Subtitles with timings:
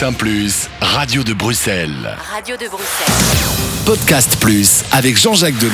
[0.00, 0.14] BX1⁇
[0.80, 2.16] Radio de Bruxelles.
[2.34, 3.14] Radio de Bruxelles.
[3.84, 5.72] Podcast Plus avec Jean-Jacques Delot.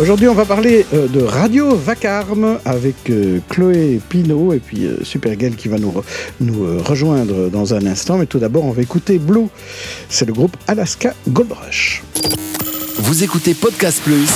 [0.00, 5.04] Aujourd'hui, on va parler euh, de Radio Vacarme avec euh, Chloé Pinault et puis euh,
[5.04, 6.04] Supergal qui va nous, re-
[6.40, 8.16] nous rejoindre dans un instant.
[8.16, 9.48] Mais tout d'abord, on va écouter Blue.
[10.08, 12.02] C'est le groupe Alaska Gold Rush.
[13.00, 14.26] Vous écoutez Podcast Plus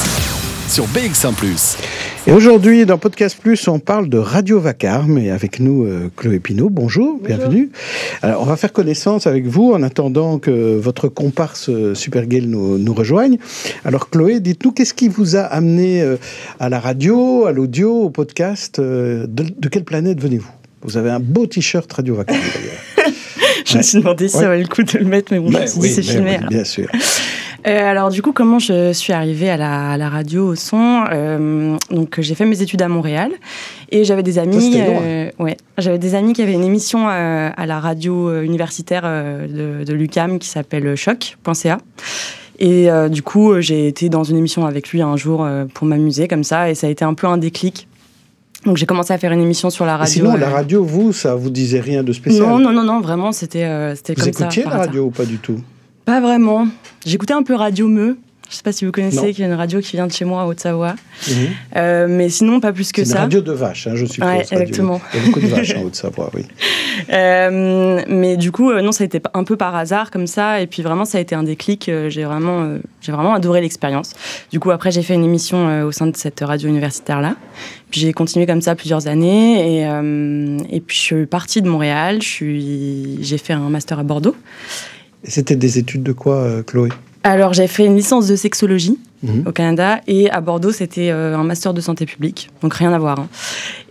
[0.73, 1.35] sur BX1⁇
[2.27, 6.41] Et aujourd'hui, dans Podcast Plus, on parle de Radio Vacarme et avec nous euh, Chloé
[6.41, 6.71] Pinault.
[6.71, 7.71] Bonjour, bienvenue.
[8.23, 12.79] Alors, on va faire connaissance avec vous en attendant que votre comparse euh, Supergale nous,
[12.79, 13.37] nous rejoigne.
[13.85, 16.17] Alors, Chloé, dites-nous, qu'est-ce qui vous a amené euh,
[16.59, 20.51] à la radio, à l'audio, au podcast euh, de, de quelle planète venez-vous?
[20.85, 23.13] Vous avez un beau t-shirt Radio Vacarme d'ailleurs.
[23.67, 24.43] Je me suis demandé si Ouais.
[24.43, 26.39] ça valait le coup de le mettre, mais bon, je me suis dit, c'est filmé.
[26.41, 26.89] oui, bien sûr.
[27.67, 31.05] Euh, alors, du coup, comment je suis arrivée à la, à la radio, au son
[31.13, 33.31] Euh, Donc, j'ai fait mes études à Montréal
[33.91, 34.75] et j'avais des amis.
[34.81, 39.93] euh, ouais, j'avais des amis qui avaient une émission à la radio universitaire de, de
[39.93, 41.79] l'UCAM qui s'appelle choc.ca.
[42.59, 46.45] Et du coup, j'ai été dans une émission avec lui un jour pour m'amuser comme
[46.45, 47.87] ça, et ça a été un peu un déclic.
[48.65, 50.13] Donc, j'ai commencé à faire une émission sur la Et radio.
[50.15, 52.47] sinon, la radio, vous, ça vous disait rien de spécial?
[52.47, 54.45] Non, non, non, non, vraiment, c'était euh, c'était Vous comme ça.
[54.45, 55.57] écoutiez la radio ou pas du tout?
[56.05, 56.67] Pas vraiment.
[57.07, 58.19] J'écoutais un peu Radio Meu.
[58.51, 60.43] Je sais pas si vous connaissez, qui est une radio qui vient de chez moi,
[60.43, 60.95] en Haute-Savoie.
[61.27, 61.35] Mhm.
[61.77, 63.21] Euh, mais sinon, pas plus que C'est une ça.
[63.23, 64.29] radio de vaches, hein, je suppose.
[64.29, 64.59] Ouais, radio.
[64.61, 65.01] exactement.
[65.15, 66.45] Il y a beaucoup de vaches en Haute-Savoie, oui.
[67.11, 70.61] Euh, mais du coup, euh, non, ça a été un peu par hasard comme ça.
[70.61, 71.91] Et puis vraiment, ça a été un déclic.
[72.09, 74.13] J'ai vraiment, j'ai vraiment adoré l'expérience.
[74.53, 77.35] Du coup, après, j'ai fait une émission au sein de cette radio universitaire-là.
[77.91, 79.81] Puis j'ai continué comme ça plusieurs années.
[79.81, 82.23] Et, et puis, je suis partie de Montréal.
[82.23, 84.37] Suis, j'ai fait un master à Bordeaux.
[85.25, 86.91] Et C'était des études de quoi, euh, Chloé?
[87.25, 88.99] Alors, j'ai fait une licence de sexologie.
[89.23, 89.45] Mhm.
[89.47, 90.01] au Canada.
[90.09, 93.21] Et à Bordeaux, c'était euh, un master de santé publique, donc rien à voir.
[93.21, 93.29] hein.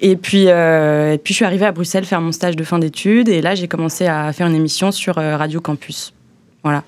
[0.02, 2.80] Et, puis, euh, et puis, je suis arrivée à Bruxelles faire mon stage de fin
[2.80, 3.30] d'études.
[3.30, 6.14] Et là, j'ai commencé à faire une émission sur Radio Campus.
[6.64, 6.84] Voilà.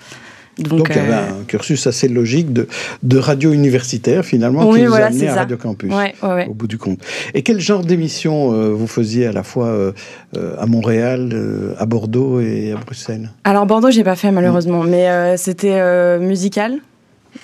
[0.59, 2.67] Donc, Donc, il y avait euh, un cursus assez logique de,
[3.01, 5.35] de radio universitaire, finalement, Oui, qui voilà, a amené à.
[5.35, 5.91] Radio Campus.
[5.91, 6.47] ouais, ouais, ouais.
[6.47, 6.99] Au bout du compte.
[7.33, 9.91] Et quel genre d'émission euh, vous faisiez à la fois euh,
[10.37, 13.31] euh, à Montréal, euh, à Bordeaux et à Bruxelles?
[13.45, 16.79] Alors, Bordeaux, j'ai pas fait malheureusement, mais euh, c'était euh, musical.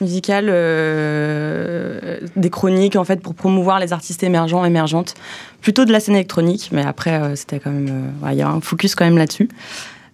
[0.01, 5.15] Musical, euh, des chroniques en fait pour promouvoir les artistes émergents, émergentes,
[5.61, 8.41] plutôt de la scène électronique, mais après euh, c'était quand même, euh, ouais, il y
[8.43, 9.49] a un focus quand même là-dessus.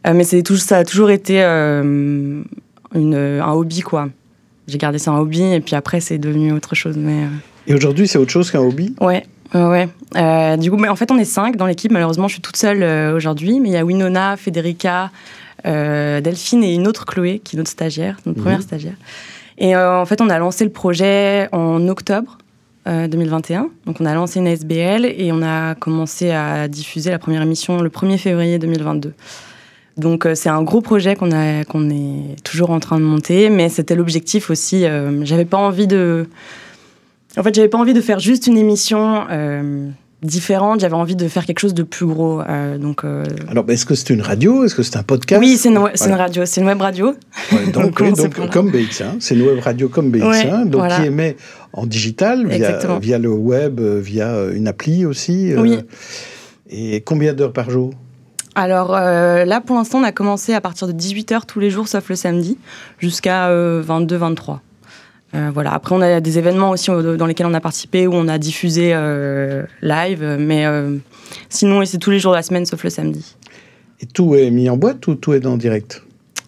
[0.08, 2.42] Euh, mais c'est tout, ça a toujours été euh,
[2.96, 4.10] une, un hobby quoi.
[4.68, 6.96] J'ai gardé ça un hobby et puis après c'est devenu autre chose.
[6.98, 7.28] Mais euh,
[7.68, 8.96] Et aujourd'hui, c'est autre chose qu'un hobby?
[9.00, 9.24] Ouais,
[9.54, 9.88] ouais.
[10.16, 11.92] Euh, du coup, mais en fait on est cinq dans l'équipe.
[11.92, 15.12] Malheureusement, je suis toute seule euh, aujourd'hui, mais il y a Winona, Federica,
[15.68, 18.44] euh, Delphine et une autre Chloé qui est notre stagiaire, notre Mhm.
[18.44, 18.96] première stagiaire.
[19.58, 22.38] Et en fait, on a lancé le projet en octobre
[22.88, 23.70] euh, 2021.
[23.86, 27.82] Donc, on a lancé une SBL et on a commencé à diffuser la première émission
[27.82, 29.14] le 1er février 2022.
[29.98, 33.96] Donc, euh, c'est un gros projet qu'on est toujours en train de monter, mais c'était
[33.96, 34.86] l'objectif aussi.
[34.86, 36.28] euh, j'avais pas envie de.
[37.38, 39.24] En fait, j'avais pas envie de faire juste une émission.
[39.32, 39.90] euh,
[40.24, 42.42] différente, j'avais envie de faire quelque chose de plus gros.
[42.42, 44.64] euh, donc, euh, Alors, est-ce que c'est une radio?
[44.64, 45.40] Est-ce que c'est un podcast?
[45.40, 47.14] Oui, c'est une, radio, c'est une web radio.
[47.52, 50.96] Ouais, donc, oui, donc, comme BX1, c'est une web radio comme BX1, Ouais, donc voilà.
[51.00, 51.36] qui émet
[51.74, 55.52] en digital via, le web, via une appli aussi.
[55.54, 55.78] euh, Oui.
[56.72, 57.92] Et combien d'heures par jour?
[58.56, 61.88] Alors euh, là, pour l'instant, on a commencé à partir de 18h tous les jours,
[61.88, 62.58] sauf le samedi,
[63.00, 64.60] jusqu'à 22-23.
[65.52, 65.74] voilà.
[65.74, 68.38] Après, on a des événements aussi euh, dans lesquels on a participé, où on a
[68.38, 70.98] diffusé euh, live, mais euh,
[71.50, 73.36] sinon, c'est tous les jours de la semaine, sauf le samedi.
[74.00, 76.02] Et tout est mis en boîte ou tout est en direct?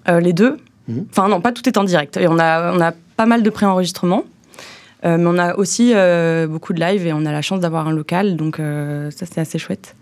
[0.09, 0.57] Euh, les deux
[0.87, 1.05] Mhm.
[1.09, 2.17] Enfin, non, pas tout est en direct.
[2.17, 4.23] Et on a, on a pas mal de préenregistrements.
[5.05, 7.87] Euh, mais on a aussi euh, beaucoup de live et on a la chance d'avoir
[7.87, 9.95] un local, donc euh, ça c'est assez chouette.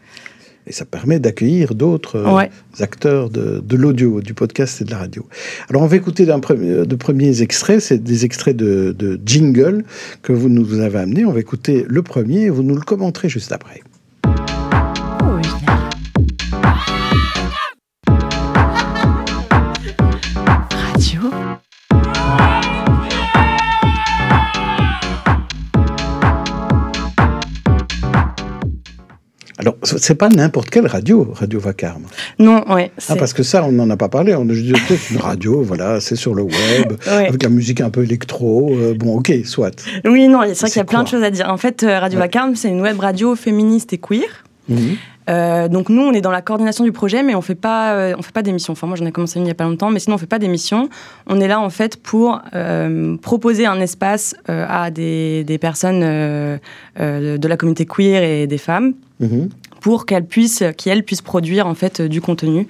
[0.67, 2.49] Et ça permet d'accueillir d'autres euh, Ouais.
[2.79, 5.25] acteurs de, de l'audio, du podcast et de la radio.
[5.69, 7.79] Alors, on va écouter pre- de premiers extraits.
[7.81, 9.83] C'est des extraits de, de jingle
[10.23, 11.23] que vous nous avez amenés.
[11.25, 13.81] On va écouter le premier et vous nous le commenterez juste après.
[29.65, 32.03] Alors, c'est pas n'importe quelle radio, Radio Vacarme.
[32.37, 32.91] Non, ouais.
[33.09, 34.35] Ah, parce que ça, on n'en a pas parlé.
[34.35, 37.27] On a juste dit, c'est une radio, voilà, c'est sur le web, Ouais.
[37.29, 38.71] avec la musique un peu électro.
[38.73, 39.75] euh, bon, ok, soit.
[40.05, 41.49] Oui, non, c'est vrai qu'il y a plein de choses à dire.
[41.49, 42.25] En fait, euh, Radio Ouais.
[42.25, 44.27] Vacarme, c'est une web radio féministe et queer.
[44.69, 44.77] Mhm.
[45.27, 48.13] Euh, donc nous, on est dans la coordination du projet, mais on fait pas, euh,
[48.19, 48.73] on fait pas d'émissions.
[48.73, 50.27] Enfin, moi, j'en ai commencé une il y a pas longtemps, mais sinon, on fait
[50.27, 50.87] pas d'émissions.
[51.25, 57.47] On est là en fait pour euh, proposer un espace à des, des personnes de
[57.47, 59.49] la communauté queer et des femmes Mhm.
[59.81, 62.67] pour qu'elles puissent, qu'elles puissent produire en fait euh, du contenu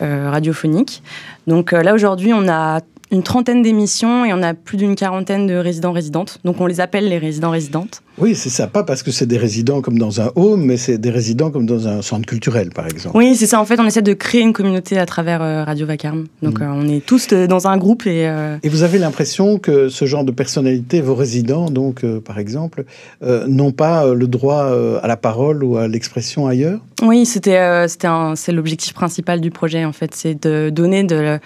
[0.00, 1.02] radiophoniques.
[1.46, 2.80] Donc là aujourd'hui, on a
[3.12, 6.40] une trentaine d'émissions et on a plus d'une quarantaine de résidents-résidentes.
[6.44, 8.02] Donc on les appelle les résidents-résidentes.
[8.18, 8.66] Oui, c'est ça.
[8.66, 11.66] Pas parce que c'est des résidents comme dans un home, mais c'est des résidents comme
[11.66, 13.16] dans un centre culturel, par exemple.
[13.16, 13.60] Oui, c'est ça.
[13.60, 16.24] En fait, on essaie de créer une communauté à travers euh, Radio Vacarme.
[16.42, 16.62] Donc mm.
[16.62, 18.06] euh, on est tous euh, dans un groupe.
[18.06, 18.30] Et,
[18.62, 22.84] et vous avez l'impression que ce genre de personnalité, vos résidents, donc par exemple,
[23.22, 24.70] n'ont pas le droit
[25.02, 26.80] à la parole ou à l'expression ailleurs?
[27.02, 30.14] Oui, c'était, c'était c'est l'objectif principal du projet, en fait.
[30.14, 31.38] C'est de donner de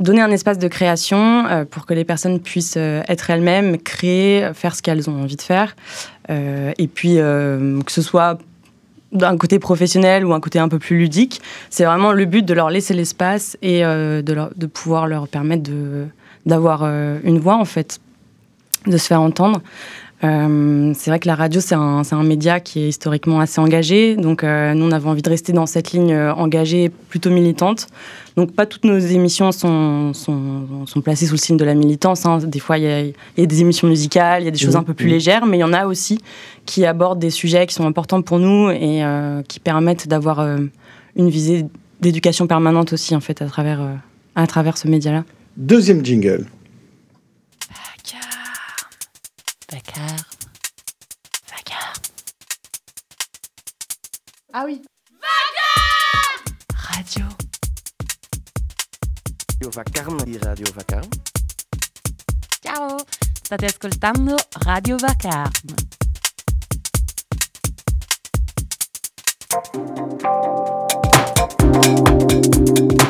[0.00, 4.50] donner un espace de création euh, pour que les personnes puissent euh, être elles-mêmes, créer,
[4.54, 5.76] faire ce qu'elles ont envie de faire.
[6.30, 8.38] Euh, et puis, que ce soit
[9.12, 12.52] d'un côté professionnel ou un côté un peu plus ludique, c'est vraiment le but de
[12.54, 15.70] leur laisser l'espace et de, pouvoir leur permettre
[16.46, 18.00] d'avoir une voix, en fait,
[18.86, 19.62] de se faire entendre.
[20.24, 24.16] C'est vrai que la radio, c'est un, un, média qui est historiquement assez engagé.
[24.16, 24.48] Donc, nous,
[24.84, 27.88] on avait envie de rester dans cette ligne engagée, plutôt militante.
[28.36, 32.26] Donc pas toutes nos émissions sont, sont, sont placées sous le signe de la militance.
[32.26, 32.38] Hein.
[32.38, 34.82] Des fois, il y, a des émissions musicales, il y a des choses mmh, un
[34.82, 35.10] peu plus mmh.
[35.10, 36.18] légères, mais il y en a aussi
[36.66, 40.58] qui abordent des sujets qui sont importants pour nous et euh, qui permettent d'avoir euh,
[41.14, 41.66] une visée
[42.00, 43.94] d'éducation permanente aussi, en fait, à travers, euh,
[44.34, 45.24] à travers ce média-là.
[45.56, 46.46] Deuxième jingle.
[54.56, 54.80] Ah oui.
[56.76, 57.26] Radio.
[59.50, 61.08] Radio Vacarme di Radio Vacarme.
[62.62, 62.96] Ciao,
[63.42, 65.50] state ascoltando Radio Vacarme.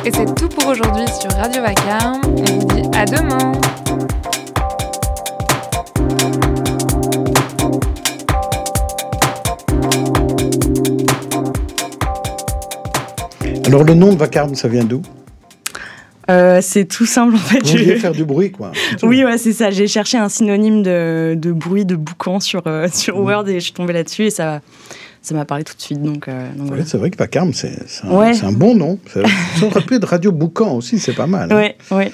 [0.03, 2.21] Et c'est tout pour aujourd'hui sur Radio Vacarme.
[2.23, 3.84] On vous dit à demain.
[13.75, 15.01] Alors le nom de Vacarme, ça vient d'où?
[16.31, 17.61] Euh, c'est tout simple en fait.
[17.61, 18.71] Vous vouliez faire du bruit quoi.
[19.03, 19.69] Oui, ouais, c'est ça.
[19.69, 23.65] J'ai cherché un synonyme de, de bruit de boucan sur, euh, sur Word et je
[23.65, 24.61] suis tombée là-dessus et ça
[25.21, 26.01] ça m'a parlé tout de suite.
[26.01, 26.47] Donc, euh,
[26.85, 27.73] c'est vrai que Vacarme, c'est
[28.03, 28.97] un, un, bon nom.
[29.11, 29.21] Ça,
[29.65, 31.51] aurait pu être Radio Boucan aussi, c'est pas mal.
[31.51, 31.71] Hein.
[31.91, 32.11] Ouais,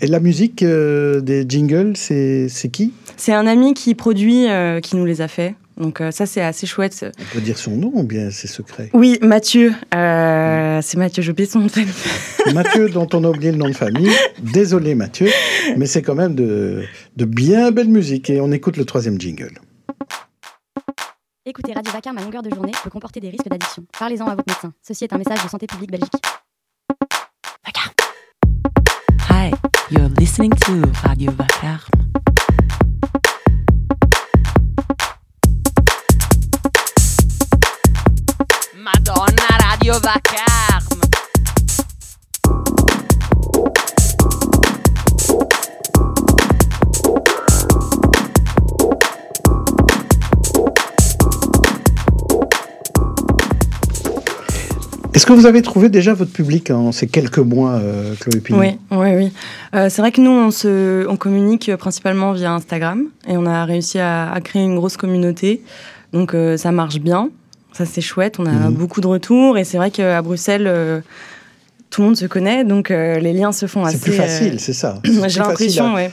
[0.00, 2.92] et la musique des jingles, c'est qui?
[3.16, 4.46] C'est un ami qui produit,
[4.82, 5.54] qui nous les a fait.
[5.80, 7.06] Donc euh, ça, c'est assez chouette.
[7.18, 9.72] On peut dire son nom ou bien c'est secret Oui, Mathieu.
[9.94, 11.92] Euh, c'est Mathieu, j'ai oublié son nom de famille.
[12.52, 14.10] Mathieu, dont on a oublié le nom de famille.
[14.38, 15.30] Désolé Mathieu,
[15.78, 16.84] mais c'est quand même de,
[17.16, 18.28] de bien belle musique.
[18.28, 19.58] Et on écoute le troisième jingle.
[21.46, 23.84] Écoutez Radio Vacarme à longueur de journée peut comporter des risques d'addiction.
[23.98, 24.74] Parlez-en à votre médecin.
[24.86, 26.12] Ceci est un message de Santé publique Belgique.
[27.64, 27.92] Vacarme.
[29.30, 29.50] Hi,
[29.90, 32.09] you're listening to Radio Vacarme.
[38.82, 41.00] Madonna Radio Vacarme.
[55.12, 58.60] Est-ce que vous avez trouvé déjà votre public en ces quelques mois, euh, Chloé Pinot
[58.60, 59.32] Oui, oui, oui.
[59.74, 63.66] Euh, c'est vrai que nous, on, se, on communique principalement via Instagram et on a
[63.66, 65.62] réussi à, créer une grosse communauté.
[66.14, 67.28] Donc euh, ça marche bien.
[67.72, 68.38] Ça, c'est chouette.
[68.38, 68.74] On a mhm.
[68.74, 69.58] beaucoup de retours.
[69.58, 71.00] Et c'est vrai qu'à Bruxelles, euh,
[71.90, 72.64] tout le monde se connaît.
[72.64, 73.98] Donc, euh, les liens se font assez.
[73.98, 75.00] C'est plus facile, euh, c'est ça.
[75.04, 76.08] J'ai l'impression, oui.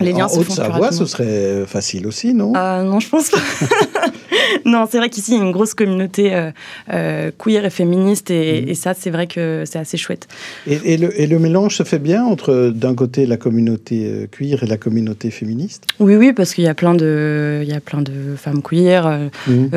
[0.00, 2.52] Les liens en se Haute-Savoie, ce serait facile aussi, non?
[2.52, 3.38] Non, je pense pas.
[4.68, 6.50] non, c'est vrai qu'ici, il y a une grosse communauté euh,
[6.92, 8.74] euh, queer et féministe, et, mm.
[8.74, 10.28] ça, c'est vrai que c'est assez chouette.
[10.66, 14.76] Et, le, mélange se fait bien entre, d'un côté, la communauté euh, queer et la
[14.76, 15.84] communauté féministe?
[16.00, 19.30] Oui, oui, parce qu'il y a plein de, il y a plein de femmes queer.
[19.46, 19.68] Mm.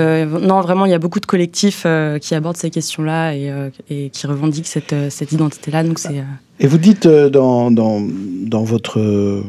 [0.41, 1.85] non, vraiment, il y a beaucoup de collectifs
[2.21, 5.83] qui abordent ces questions-là et, qui revendiquent cette, cette identité-là.
[5.83, 6.23] Donc c'est.
[6.59, 9.43] Et vous dites dans, dans, dans votre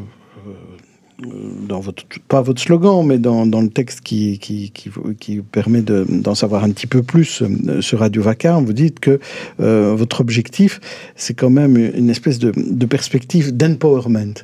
[1.68, 5.82] dans votre, pas votre slogan, mais dans, dans le texte qui, qui, qui, qui permet
[5.82, 9.20] d'en savoir un petit peu plus euh, sur Radio Vacarme, vous dites que
[9.60, 10.80] euh, votre objectif,
[11.16, 14.34] c'est quand même une espèce de, de perspective d'empowerment.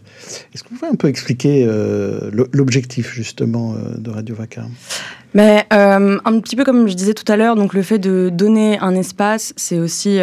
[0.55, 4.73] Est-ce que vous pouvez un peu expliquer euh, l'objectif justement de Radio Vacarme
[5.35, 8.79] mais un petit peu comme je disais tout à l'heure, donc le fait de donner
[8.79, 10.21] un espace, c'est aussi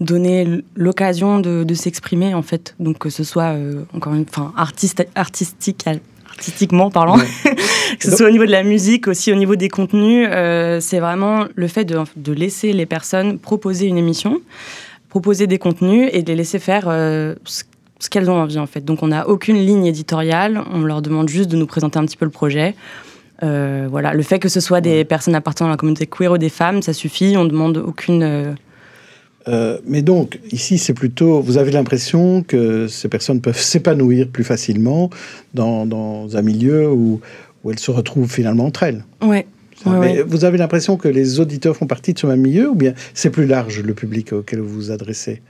[0.00, 2.74] donner l'occasion de, s'exprimer en fait.
[2.80, 5.84] Donc que ce soit euh, encore une enfin artiste artistique
[6.28, 7.16] artistiquement parlant
[7.98, 11.00] que ce soit au niveau de la musique aussi au niveau des contenus euh, c'est
[11.00, 14.40] vraiment le fait de, de, laisser les personnes proposer une émission
[15.08, 17.64] proposer des contenus et de les laisser faire euh, ce,
[18.10, 18.84] qu'elles ont envie en fait.
[18.84, 20.62] Donc on n'a aucune ligne éditoriale.
[20.70, 22.74] On leur demande juste de nous présenter un petit peu le projet.
[23.40, 26.50] Voilà, le fait que ce soit des personnes appartenant à la communauté queer ou des
[26.50, 27.36] femmes, ça suffit.
[27.38, 28.56] On demande aucune
[29.48, 34.44] Euh, mais donc, ici, c'est plutôt, vous avez l'impression que ces personnes peuvent s'épanouir plus
[34.44, 35.08] facilement
[35.54, 37.20] dans, dans un milieu où,
[37.62, 39.04] où elles se retrouvent finalement entre elles.
[39.22, 39.46] Ouais.
[39.84, 40.24] Ouais, mais ouais.
[40.26, 43.30] vous avez l'impression que les auditeurs font partie de ce même milieu ou bien c'est
[43.30, 45.42] plus large le public auquel vous vous adressez?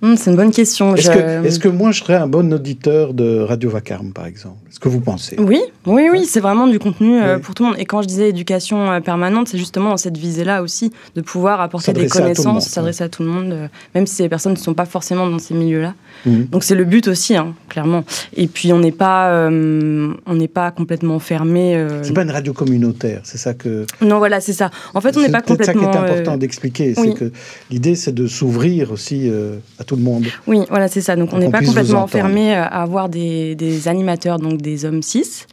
[0.00, 0.94] Hum, c'est une bonne question.
[0.94, 4.26] Est-ce Je- que, est-ce que moi je serais un bon auditeur de Radio Vacarme par
[4.26, 4.56] exemple?
[4.70, 7.70] Est-ce que vous pensez Oui, oui, oui, c'est vraiment du contenu euh, pour tout le
[7.70, 7.78] monde.
[7.78, 11.60] Et quand je disais éducation euh, permanente, c'est justement dans cette visée-là aussi, de pouvoir
[11.60, 14.06] apporter des S'adresser à tout le monde, connaissances, s'adresser à tout le monde, euh, même
[14.06, 15.94] si les personnes ne sont pas forcément dans ces milieux-là.
[16.26, 16.46] Mhm.
[16.46, 18.04] Donc c'est le but aussi, hein, clairement.
[18.36, 21.86] Et puis on n'est pas, on n'est pas complètement fermé.
[22.02, 23.86] C'est pas une radio communautaire, c'est ça que.
[24.02, 24.70] Non, voilà, c'est ça.
[24.94, 26.06] En fait, on n'est c'est pas peut-être ça qui complètement.
[26.06, 27.12] est important d'expliquer, oui.
[27.12, 27.32] c'est que
[27.70, 29.30] l'idée c'est de s'ouvrir aussi
[29.78, 30.26] à tout le monde.
[30.46, 31.16] Oui, voilà, c'est ça.
[31.16, 35.46] Donc, on n'est pas complètement euh, à avoir des, des animateurs, donc des hommes cis,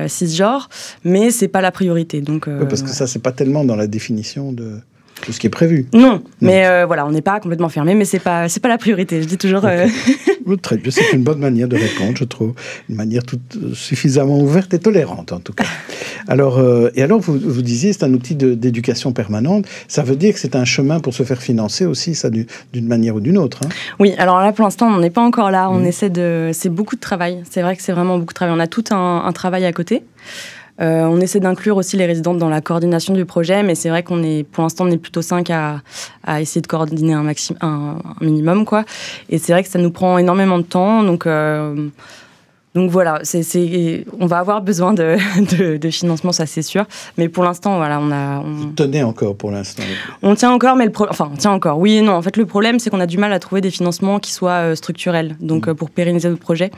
[0.00, 0.68] euh, cisgenres,
[1.04, 2.20] mais c'est pas la priorité.
[2.20, 4.78] Donc, euh, Ouais, parce que ça c'est pas tellement dans la définition de
[5.24, 5.86] tout ce qui est prévu.
[5.94, 8.78] Non, mais euh, voilà, on n'est pas complètement fermé, mais c'est pas c'est pas la
[8.78, 9.22] priorité.
[9.22, 9.64] Je dis toujours.
[9.64, 9.86] euh,
[10.46, 12.52] Oui, Très bien, c'est une bonne manière de répondre, je trouve.
[12.90, 15.64] Une manière toute, euh, suffisamment ouverte et tolérante, en tout cas.
[16.28, 19.64] Alors, euh, et alors, vous, vous disiez, c'est un outil d'éducation permanente.
[19.88, 22.86] Ça veut dire que c'est un chemin pour se faire financer aussi, ça, du- d'une
[22.86, 23.60] manière ou d'une autre.
[23.64, 23.68] hein.
[23.98, 25.70] Oui, alors là pour l'instant on n'est pas encore là.
[25.70, 25.86] On Mhm.
[25.86, 26.50] essaie de.
[26.52, 27.42] C'est beaucoup de travail.
[27.50, 28.54] C'est vrai que c'est vraiment beaucoup de travail.
[28.54, 30.02] On a tout un, un travail à côté.
[30.80, 34.02] Euh, on essaie d'inclure aussi les résidentes dans la coordination du projet, mais c'est vrai
[34.02, 35.80] qu'on est, pour l'instant, on est plutôt cinq à,
[36.24, 38.84] à essayer de coordonner un, un, un minimum, quoi.
[39.28, 41.26] Et c'est vrai que ça nous prend énormément de temps, donc.
[41.26, 41.88] euh,
[42.74, 45.16] donc voilà, c'est, on va avoir besoin de,
[45.56, 46.86] de, de financement, ça c'est sûr.
[47.16, 49.84] Mais pour l'instant, voilà, on a, on, Tenez encore pour l'instant.
[50.24, 51.78] on tient encore, mais le pro- enfin, on tient encore.
[51.78, 52.14] Oui et non.
[52.14, 54.70] En fait, le problème, c'est qu'on a du mal à trouver des financements qui soient
[54.72, 55.36] euh, structurels.
[55.38, 55.70] Donc, Mm.
[55.70, 56.72] euh, pour pérenniser notre projet,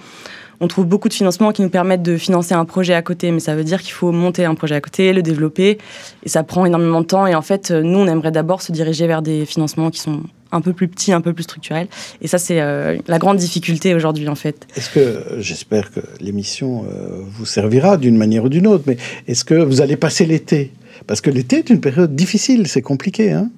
[0.60, 3.30] on trouve beaucoup de financements qui nous permettent de financer un projet à côté.
[3.30, 5.78] Mais ça veut dire qu'il faut monter un projet à côté, le développer.
[6.24, 7.26] Et ça prend énormément de temps.
[7.26, 10.22] Et en fait, euh, nous, on aimerait d'abord se diriger vers des financements qui sont
[10.52, 11.88] un peu plus petits, un peu plus structurels.
[12.20, 14.66] Et ça, c'est euh, la grande difficulté aujourd'hui, en fait.
[14.76, 18.96] Est-ce que, j'espère que l'émission euh, vous servira d'une manière ou d'une autre, mais
[19.26, 20.72] est-ce que vous allez passer l'été?
[21.06, 23.50] Parce que l'été est une période difficile, c'est compliqué, hein?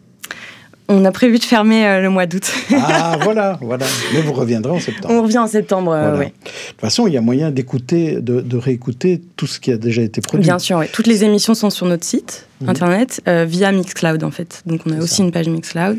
[0.90, 2.50] On a prévu de fermer euh, le mois d'août.
[2.74, 3.84] Ah, voilà, voilà.
[4.14, 5.12] Mais vous reviendrez en septembre.
[5.14, 6.18] on revient en septembre, euh, Voilà.
[6.18, 6.24] ouais.
[6.26, 6.30] De
[6.72, 10.00] toute façon, il y a moyen d'écouter, de, de réécouter tout ce qui a déjà
[10.02, 10.44] été produit.
[10.44, 10.86] Bien sûr, oui.
[10.92, 12.68] Toutes les émissions sont sur notre site Mhm.
[12.70, 14.62] internet euh, via Mixcloud en fait.
[14.66, 15.22] Donc on a aussi ça.
[15.22, 15.98] une page Mixcloud.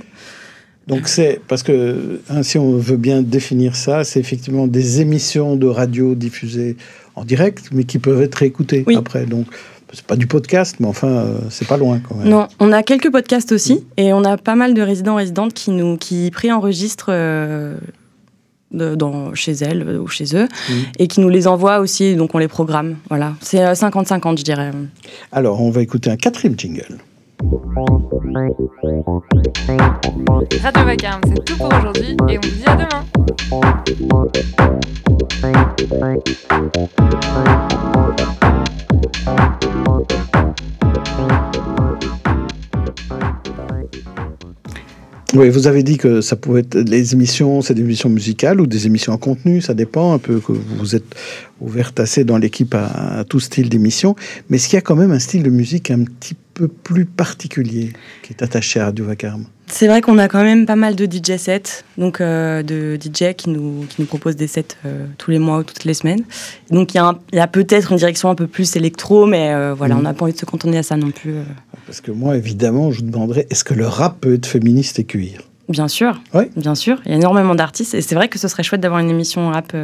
[0.87, 5.55] Donc c'est parce que hein, si on veut bien définir ça, c'est effectivement des émissions
[5.55, 6.75] de radio diffusées
[7.15, 8.95] en direct, mais qui peuvent être réécoutées Oui.
[8.97, 9.25] après.
[9.25, 9.45] Donc
[9.93, 12.27] c'est pas du podcast, mais enfin euh, c'est pas loin quand même.
[12.29, 15.71] Non, on a quelques podcasts aussi et on a pas mal de résidents résidentes qui
[15.71, 17.75] nous qui préenregistrent euh,
[18.71, 20.75] de- dans, chez elles euh, ou chez eux Mhm.
[20.99, 22.15] et qui nous les envoient aussi.
[22.15, 22.97] Donc on les programme.
[23.09, 24.71] Voilà, c'est euh, 50-50 je dirais.
[25.31, 26.97] Alors on va écouter un quatrième jingle.
[30.61, 33.05] Radio Vacarme, c'est tout pour aujourd'hui et on vous dit à demain.
[45.35, 48.65] Oui, vous avez dit que ça pouvait être les émissions, c'est des émissions musicales ou
[48.65, 51.15] des émissions en contenu, ça dépend un peu que vous êtes
[51.61, 54.15] ouverte assez dans l'équipe à, à tout style d'émission.
[54.49, 57.05] Mais est-ce qu'il y a quand même un style de musique un petit peu plus
[57.05, 60.95] particulier qui est attaché à Radio Vacarme C'est vrai qu'on a quand même pas mal
[60.95, 65.05] de DJ sets, donc euh, de DJ qui nous, qui nous proposent des sets euh,
[65.17, 66.23] tous les mois ou toutes les semaines.
[66.71, 69.95] Donc il y a, a peut-être une direction un peu plus électro, mais euh, voilà,
[69.95, 69.99] Mhm.
[69.99, 71.35] on n'a pas envie de se cantonner à ça non plus.
[71.85, 75.03] Parce que moi, évidemment, je vous demanderais, est-ce que le rap peut être féministe et
[75.05, 75.41] cuir?
[75.69, 76.45] Bien sûr, Oui.
[76.55, 76.99] bien sûr.
[77.05, 79.49] Il y a énormément d'artistes et c'est vrai que ce serait chouette d'avoir une émission
[79.49, 79.75] rap.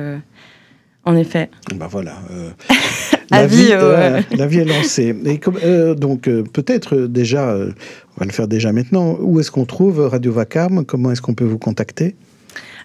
[1.08, 1.52] en effet.
[1.76, 2.16] Ben voilà.
[2.32, 2.50] euh,
[3.32, 4.24] Avis, euh, ouais.
[4.38, 5.16] la vie est lancée.
[5.26, 7.72] Et comme, euh, donc, euh, peut-être euh, déjà, euh,
[8.18, 10.86] on va le faire déjà maintenant, où est-ce qu'on trouve Radio Vacarme?
[10.86, 12.16] Comment est-ce qu'on peut vous contacter?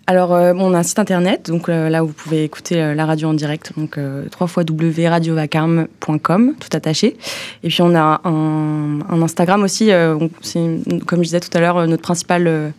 [0.06, 2.94] Alors, euh, on a un site internet, donc euh, là où vous pouvez écouter euh,
[2.94, 7.16] la radio en direct, donc euh, www.radiovacarme.com, tout attaché.
[7.62, 11.61] Et puis on a un, un Instagram aussi, euh, c'est comme je disais tout à
[11.61, 12.70] l'heure, euh, notre principale euh,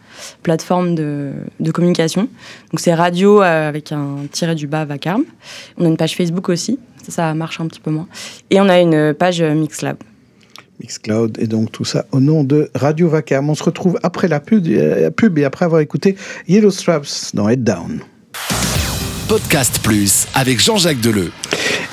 [0.44, 2.24] plateforme de, de communication.
[2.72, 5.24] Donc c'est radio euh, avec un tiret du bas vacarme.
[5.78, 6.80] On a une page Facebook aussi,
[7.10, 8.08] ça, marche un petit peu moins.
[8.50, 9.98] Et on a une page Mixlab.
[10.82, 13.50] Mixcloud et donc tout ça au nom de Radio Vacarme.
[13.50, 16.16] On se retrouve après la pub, euh, pub et après avoir écouté
[16.48, 18.02] Yellow Straps dans Head Down.
[19.32, 21.32] Podcast Plus avec Jean-Jacques Deleu.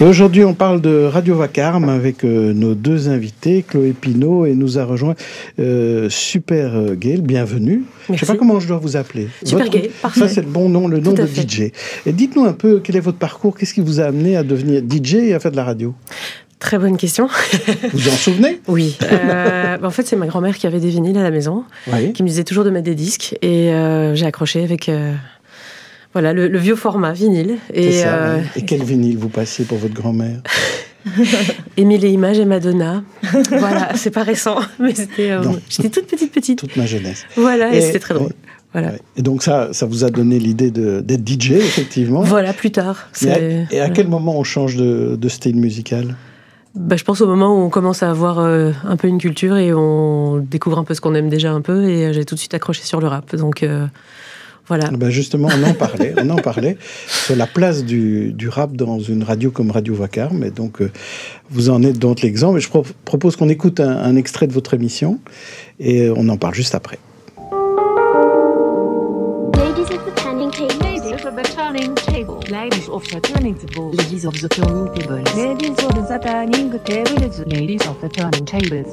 [0.00, 4.56] Et aujourd'hui, on parle de Radio Vacarme avec euh, nos deux invités, Chloé Pinault et
[4.56, 5.14] nous a rejoint
[5.60, 7.20] euh, Super euh, Gail.
[7.20, 7.84] Bienvenue.
[8.08, 9.28] Je ne sais pas comment je dois vous appeler.
[9.44, 10.18] Super Votre- Gail, parfait.
[10.18, 11.48] Ça, c'est le bon nom, le nom de fait.
[11.48, 11.60] DJ.
[12.06, 14.82] Et dites-nous un peu quel est votre parcours, qu'est-ce qui vous a amené à devenir
[14.82, 15.94] DJ et à faire de la radio?
[16.58, 17.28] Très bonne question.
[17.92, 18.60] Vous en souvenez?
[18.66, 18.98] Oui.
[19.12, 22.12] Euh, en fait, c'est ma grand-mère qui avait des vinyles à la maison, Oui.
[22.12, 23.36] qui me disait toujours de mettre des disques.
[23.42, 25.14] Et euh, j'ai accroché avec euh,
[26.18, 27.58] voilà, le, le vieux format vinyle.
[27.72, 28.62] C'est Et, ça, euh, oui.
[28.62, 30.40] Et quel vinyle vous passiez pour votre grand-mère
[31.76, 33.02] Émile et Images et Madonna.
[33.50, 35.30] voilà, c'est pas récent, mais c'était.
[35.30, 35.42] euh.
[35.68, 36.58] J'étais toute petite, petite.
[36.58, 37.24] Toute ma jeunesse.
[37.36, 38.32] Voilà, et, Et- c'était très drôle.
[38.72, 38.88] Voilà.
[38.88, 39.00] Ouais.
[39.16, 42.20] Et donc ça, ça vous a donné l'idée de- d'être DJ, effectivement.
[42.22, 43.08] Voilà, plus tard.
[43.22, 46.16] Et à, quel moment on change de, de style musical?
[46.74, 49.56] Bah, je pense au moment où on commence à avoir euh, un peu une culture
[49.56, 51.88] et on découvre un peu ce qu'on aime déjà un peu.
[51.88, 53.34] Et j'ai tout de suite accroché sur le rap.
[53.36, 53.86] Donc euh,
[54.68, 54.84] voilà.
[54.92, 56.76] Ah ben Justement, on en parlait, on en parlait
[57.08, 60.44] sur la place du, du rap dans une radio comme Radio Vacarme.
[60.44, 60.90] Et donc, euh,
[61.50, 62.58] vous en êtes donc l'exemple.
[62.58, 65.18] Et je pro- propose qu'on écoute un, un extrait de votre émission
[65.80, 66.98] et euh, on en parle juste après.
[69.54, 70.78] Ladies of the turning table.
[70.82, 72.40] Ladies of the turning table.
[72.50, 73.90] Ladies of the turning table.
[73.92, 75.22] Ladies of the turning table.
[75.36, 77.40] Ladies of the turning tables.
[77.46, 78.88] Ladies of the turning tables.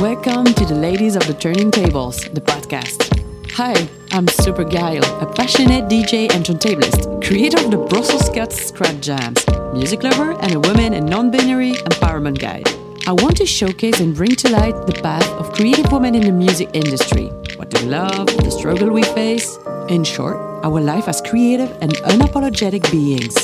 [0.00, 3.17] Welcome to the Ladies of the Turning Tables, the podcast.
[3.54, 9.00] Hi, I'm Super Guile, a passionate DJ and turntablist, creator of the Brussels Cuts Scratch
[9.00, 12.68] Jams, music lover, and a woman and non-binary empowerment guide.
[13.06, 16.32] I want to showcase and bring to light the path of creative women in the
[16.32, 17.26] music industry,
[17.56, 22.88] what they love, the struggle we face, in short, our life as creative and unapologetic
[22.92, 23.34] beings.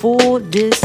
[0.00, 0.78] For this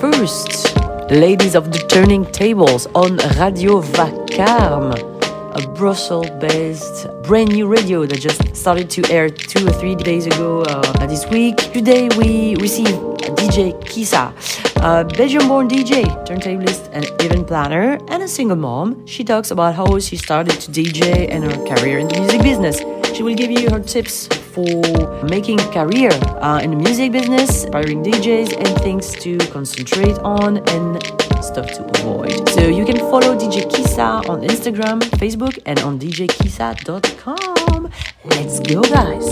[0.00, 0.74] first
[1.10, 5.11] Ladies of the Turning Tables on Radio Vacarme,
[5.54, 10.26] a Brussels based brand new radio that just started to air two or three days
[10.26, 11.56] ago uh, this week.
[11.72, 12.94] Today we receive
[13.36, 14.34] DJ Kisa,
[14.76, 19.06] a Belgian born DJ, turntablist, and event planner, and a single mom.
[19.06, 22.78] She talks about how she started to DJ and her career in the music business.
[23.14, 24.82] She will give you her tips for
[25.24, 30.58] making a career uh, in the music business, hiring DJs, and things to concentrate on
[30.68, 32.48] and stuff to avoid.
[32.50, 37.90] So you can follow DJ Kisa on Instagram, Facebook, and on djkisa.com.
[38.24, 39.26] Let's go, guys.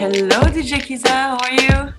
[0.00, 1.08] Hello, DJ Kisa.
[1.08, 1.94] How are you?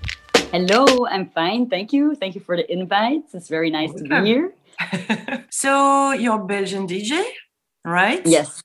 [0.52, 1.68] Hello, I'm fine.
[1.68, 2.14] Thank you.
[2.14, 3.22] Thank you for the invite.
[3.32, 4.54] It's very nice to be here.
[5.50, 7.24] So you're Belgian DJ,
[7.84, 8.20] right?
[8.26, 8.60] Yes.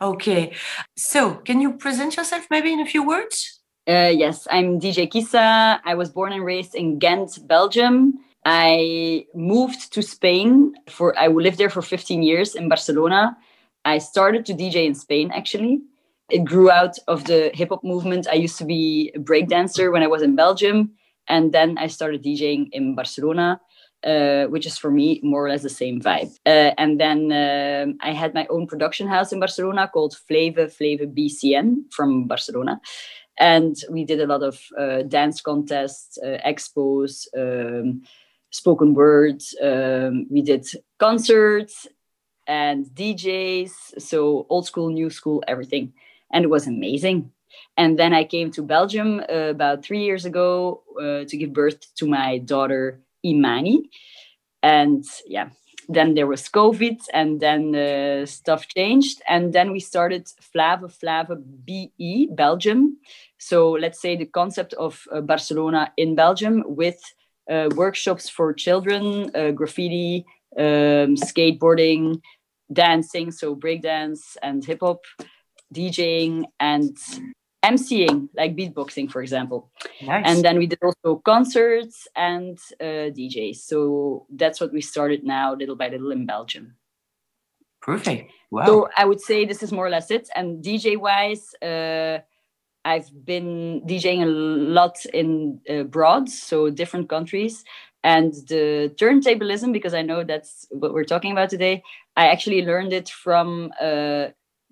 [0.00, 0.54] Okay.
[0.96, 3.60] So can you present yourself maybe in a few words?
[3.88, 5.80] Uh, yes, I'm DJ Kisa.
[5.84, 8.18] I was born and raised in Ghent, Belgium.
[8.50, 13.36] I moved to Spain for I lived there for 15 years in Barcelona.
[13.84, 15.82] I started to DJ in Spain actually.
[16.30, 18.26] It grew out of the hip hop movement.
[18.26, 20.92] I used to be a breakdancer when I was in Belgium,
[21.28, 23.60] and then I started DJing in Barcelona,
[24.02, 26.32] uh, which is for me more or less the same vibe.
[26.46, 31.00] Uh, and then um, I had my own production house in Barcelona called Flave Flave
[31.00, 32.80] BCN from Barcelona
[33.38, 38.02] and we did a lot of uh, dance contests, uh, expos, um,
[38.50, 39.54] spoken words.
[39.62, 40.66] Um, we did
[40.98, 41.86] concerts
[42.46, 45.92] and DJs, so old school, new school, everything,
[46.32, 47.30] and it was amazing.
[47.76, 51.94] And then I came to Belgium uh, about three years ago uh, to give birth
[51.96, 53.90] to my daughter Imani,
[54.62, 55.50] and yeah.
[55.90, 61.36] Then there was COVID, and then uh, stuff changed, and then we started Flava Flava
[61.36, 62.98] BE Belgium,
[63.38, 67.00] so let's say the concept of uh, Barcelona in Belgium with
[67.74, 70.24] workshops for children, uh, graffiti,
[70.56, 72.20] um, skateboarding,
[72.72, 75.00] dancing, so breakdance and hip hop,
[75.74, 76.96] DJing and
[77.64, 79.70] MCing, like beatboxing, for example.
[80.02, 80.24] Nice.
[80.26, 83.56] And then we did also concerts and uh, DJs.
[83.56, 86.76] So that's what we started now, little by little, in Belgium.
[87.80, 88.32] Perfect.
[88.50, 88.66] Wow.
[88.66, 90.28] So I would say this is more or less it.
[90.34, 92.20] And DJ wise, uh,
[92.84, 97.64] I've been DJing a lot in uh, abroad, so different countries.
[98.04, 101.82] And the turntablism, because I know that's what we're talking about today,
[102.16, 104.28] I actually learned it from uh,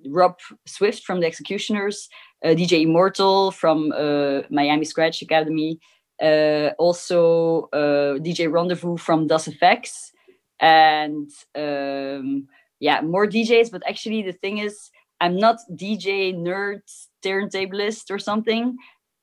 [0.06, 2.08] Rob Swift from the Executioners,
[2.44, 5.80] uh, DJ Immortal from uh, Miami Scratch Academy,
[6.22, 10.12] uh, also uh, DJ Rendezvous from Das Effects,
[10.60, 12.48] and um,
[12.80, 13.70] yeah, more DJs.
[13.70, 14.90] But actually, the thing is,
[15.20, 16.82] I'm not DJ nerd
[17.26, 18.76] turntablist or something.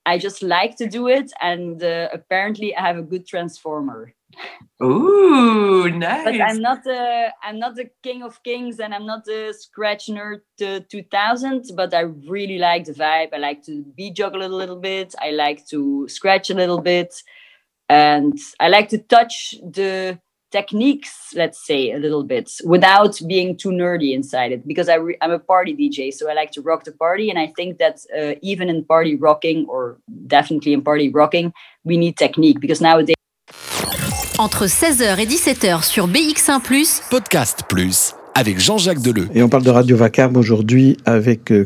[0.05, 4.13] I just like to do it, and uh, apparently, I have a good transformer.
[4.81, 6.25] Ooh, nice.
[6.25, 10.07] But I'm not the I'm not the king of kings, and I'm not the scratch
[10.07, 11.71] nerd uh, 2000.
[11.75, 13.29] But I really like the vibe.
[13.33, 15.15] I like to beat juggle a little bit.
[15.21, 17.13] I like to scratch a little bit,
[17.87, 20.19] and I like to touch the
[20.53, 24.61] techniques, let's say, a little bit without being too nerdy inside it.
[24.65, 27.37] Because I re- I'm a party DJ, so I like to rock the party, and
[27.45, 31.51] I think that uh, even in party rocking, or definitely in party rocking,
[31.83, 33.15] we need technique because nowadays.
[34.39, 36.61] Entre 16h et 17h sur BX1
[37.09, 39.27] Podcast Plus avec Jean-Jacques Deleu.
[39.33, 41.65] Et on parle de Radio Vacarme aujourd'hui avec euh,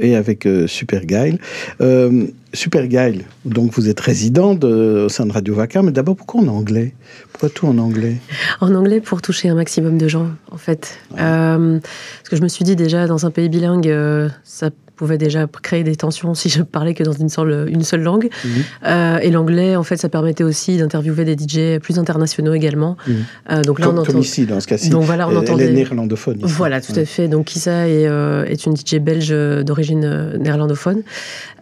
[0.00, 1.38] et avec euh, Super Gail.
[1.80, 6.16] Euh, Super Gail, donc vous êtes résident de- au sein de Radio Vacarme, mais d'abord
[6.16, 6.94] pourquoi en anglais?
[7.30, 8.16] Pourquoi tout en anglais?
[8.60, 10.98] En anglais pour toucher un maximum de gens, en fait.
[11.18, 15.18] Euh, parce que je me suis dit déjà, dans un pays bilingue, euh, ça pouvait
[15.18, 18.28] déjà créer des tensions si je parlais que dans une seule, une seule langue.
[18.44, 18.50] Mhm.
[18.86, 22.96] Euh, et l'anglais, en fait, ça permettait aussi d'interviewer des DJ plus internationaux également.
[23.06, 23.14] Mhm.
[23.52, 24.12] Euh, donc là, comme, on entend...
[24.12, 24.88] comme ici, dans ce cas-ci.
[24.88, 26.38] Donc voilà, on Elle- entendait- Elle est néerlandophone.
[26.40, 26.46] ici.
[26.56, 27.00] Voilà, tout Ouais.
[27.00, 27.28] à fait.
[27.28, 29.28] Donc Kissa est, euh, est une DJ belge
[29.64, 31.02] d'origine néerlandophone.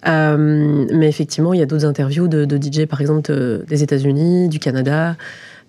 [0.07, 4.49] Mais effectivement, il y a d'autres interviews de, de DJ, par exemple, de- des États-Unis,
[4.49, 5.17] du Canada.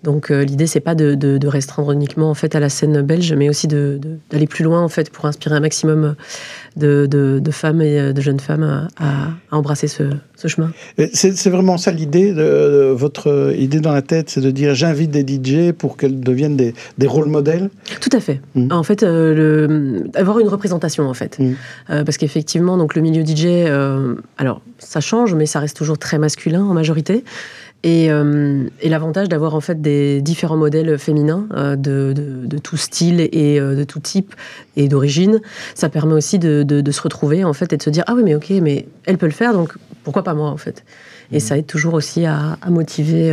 [0.06, 3.02] Donc euh, l'idée, c'est pas de, de- de restreindre uniquement en fait à la scène
[3.02, 6.14] belge, mais aussi d'aller plus loin en fait pour inspirer un maximum
[6.76, 10.04] de, femmes et euh, de jeunes femmes à, embrasser ce,
[10.36, 10.70] ce chemin.
[11.12, 12.32] C'est vraiment ça l'idée,
[12.94, 16.72] votre idée dans la tête, c'est de dire j'invite des DJ pour qu'elles deviennent des,
[16.98, 17.68] des rôles modèles?
[18.00, 18.40] Tout à fait.
[18.70, 21.38] En fait, euh, le, avoir une représentation en fait,
[21.90, 23.68] Euh, parce qu'effectivement, donc le milieu DJ,
[24.38, 27.24] alors ça change, mais ça reste toujours très masculin en majorité.
[27.88, 32.58] Et, euh, et l'avantage d'avoir en fait des différents modèles féminins euh, de, de- de
[32.58, 34.34] tout style et euh, de tout type
[34.76, 35.40] et d'origine,
[35.76, 38.34] ça permet aussi de, se retrouver en fait et de se dire ah oui mais
[38.34, 39.72] ok mais elle peut le faire donc
[40.02, 40.84] pourquoi pas moi en fait.
[41.30, 43.32] Et ça aide toujours aussi à, à motiver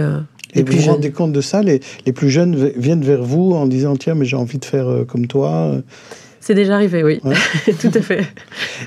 [0.54, 0.94] les Et vous plus vous jeunes.
[0.94, 4.26] rendez compte de ça les, les plus jeunes viennent vers vous en disant tiens mais
[4.26, 5.78] j'ai envie de faire comme toi.
[6.46, 7.22] C'est déjà arrivé, oui,
[7.80, 8.28] tout à fait.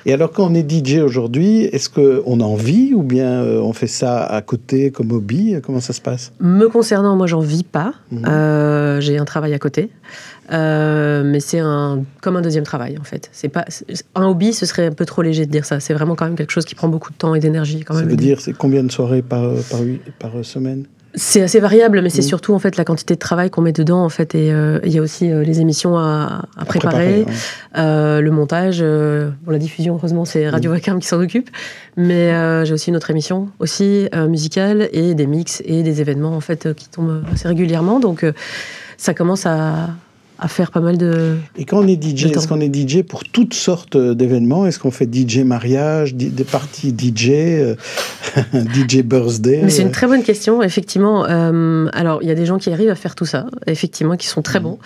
[0.04, 3.72] Et alors quand on est DJ aujourd'hui, est-ce qu'on en vit ou bien euh, on
[3.72, 5.54] fait ça à côté comme hobby?
[5.62, 6.32] Comment ça se passe?
[6.38, 7.94] Me concernant, moi, j'en vis pas.
[8.26, 9.88] Euh, j'ai un travail à côté,
[10.52, 13.30] Euh, mais c'est un comme un deuxième travail en fait.
[13.32, 13.64] C'est pas
[14.14, 15.80] un hobby, ce serait un peu trop léger de dire ça.
[15.80, 18.00] C'est vraiment quand même quelque chose qui prend beaucoup de temps et d'énergie quand Ça
[18.00, 18.10] même.
[18.10, 20.84] veut dire c'est combien de soirées par, par, huit- par semaine?
[21.18, 22.28] C'est assez variable, mais c'est Mhm.
[22.28, 24.34] surtout en fait la quantité de travail qu'on met dedans en fait.
[24.34, 27.32] Et euh, il y a aussi euh, les émissions à, à préparer, préparer, ouais.
[27.78, 29.94] euh, le montage, euh, bon, la diffusion.
[29.94, 31.48] Heureusement, c'est Radio Vacarme qui s'en occupe.
[31.96, 36.02] Mais euh, j'ai aussi une autre émission aussi euh, musicale et des mix et des
[36.02, 37.98] événements en fait qui tombent assez régulièrement.
[37.98, 38.32] Donc euh,
[38.98, 39.88] ça commence à,
[40.38, 41.36] à faire pas mal de.
[41.56, 44.66] Et quand on est DJ, est-ce qu'on est DJ pour toutes sortes d'événements?
[44.66, 47.74] Est-ce qu'on fait DJ mariage, des parties DJ, euh,
[48.54, 49.60] DJ birthday?
[49.62, 51.24] Mais c'est une euh, très bonne question, effectivement.
[51.28, 54.26] Euh, alors, il y a des gens qui arrivent à faire tout ça, effectivement, qui
[54.26, 54.44] sont Mhm.
[54.44, 54.78] très bons.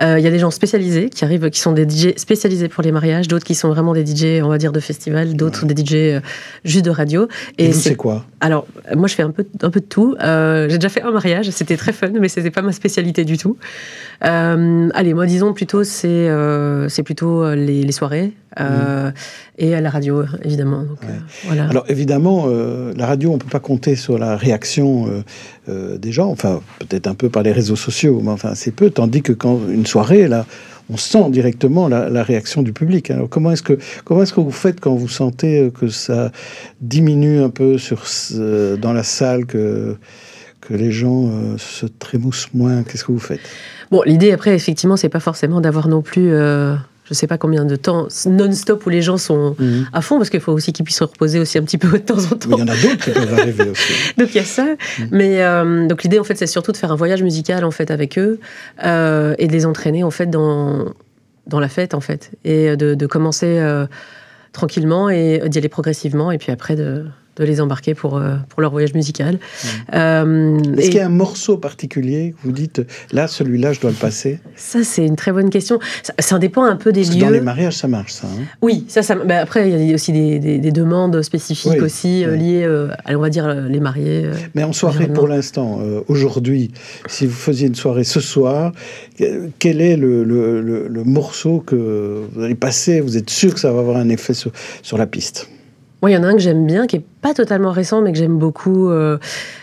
[0.00, 2.82] Euh, Il y a des gens spécialisés qui arrivent, qui sont des DJ spécialisés pour
[2.82, 5.74] les mariages, d'autres qui sont vraiment des DJ, on va dire, de festival, d'autres des
[5.84, 6.20] DJ euh,
[6.64, 7.28] juste de radio.
[7.58, 8.24] Et vous, c'est quoi?
[8.40, 10.14] Alors, euh, moi, je fais un peu, un peu de tout.
[10.22, 13.36] Euh, J'ai déjà fait un mariage, c'était très fun, mais c'était pas ma spécialité du
[13.38, 13.56] tout.
[14.24, 19.10] Euh, allez, moi, disons plutôt, c'est euh, c'est plutôt euh, les, les soirées euh,
[19.58, 20.82] et à la radio, évidemment.
[20.82, 20.98] Donc,
[21.44, 21.68] voilà.
[21.68, 25.24] Alors évidemment, la radio, on peut pas compter sur la réaction
[25.68, 29.22] des gens, enfin peut-être un peu par les réseaux sociaux, mais enfin c'est peu, tandis
[29.22, 30.44] que quand une soirée, là,
[30.90, 33.10] on sent directement la, la réaction du public.
[33.10, 36.30] Alors comment est-ce que comment est-ce que vous faites quand vous sentez que ça
[36.80, 38.04] diminue un peu sur
[38.78, 39.96] dans la salle, que
[40.62, 43.40] que les gens euh, se trémoussent moins Qu'est-ce que vous faites?
[43.90, 47.64] Bon, l'idée après, effectivement, c'est pas forcément d'avoir non plus, euh, je sais pas combien
[47.64, 49.56] de temps non-stop où les gens sont
[49.92, 51.98] à fond, parce qu'il faut aussi qu'ils puissent se reposer aussi un petit peu de
[51.98, 52.50] temps en temps.
[52.52, 53.92] Il y en a d'autres qui peuvent arriver aussi.
[54.16, 54.66] Donc il y a ça.
[55.10, 57.90] Mais euh, donc l'idée en fait, c'est surtout de faire un voyage musical en fait
[57.90, 58.38] avec eux
[58.82, 60.86] et de les entraîner en fait dans
[61.48, 63.60] dans la fête en fait et de, de commencer
[64.52, 67.04] tranquillement et d'y aller progressivement et puis après de
[67.36, 69.38] de les embarquer pour, euh, pour leur voyage musical.
[69.94, 73.80] Euh, Est-ce et- qu'il y a un morceau particulier que vous dites là, celui-là, je
[73.80, 75.78] dois le passer Ça, c'est une très bonne question.
[76.02, 77.20] Ça, ça dépend un peu des Parce lieux.
[77.22, 78.26] dans les mariages, ça marche, ça.
[78.26, 78.42] hein.
[78.60, 79.14] Oui, ça, ça.
[79.14, 82.64] bah, après, il y a aussi des, des- des demandes spécifiques Oui, aussi euh, liées,
[82.64, 84.26] euh, à, on va dire, les mariés.
[84.26, 86.70] euh, Mais en soirée, pour l'instant, euh, aujourd'hui,
[87.06, 88.72] si vous faisiez une soirée ce soir,
[89.18, 93.00] que- quel est le, le- le- le morceau que vous allez passer?
[93.00, 95.48] Vous êtes sûr que ça va avoir un effet sur, sur la piste?
[96.02, 98.12] Moi, il y en a un que j'aime bien, qui est pas totalement récent, mais
[98.12, 98.90] que j'aime beaucoup.
[98.90, 99.16] euh,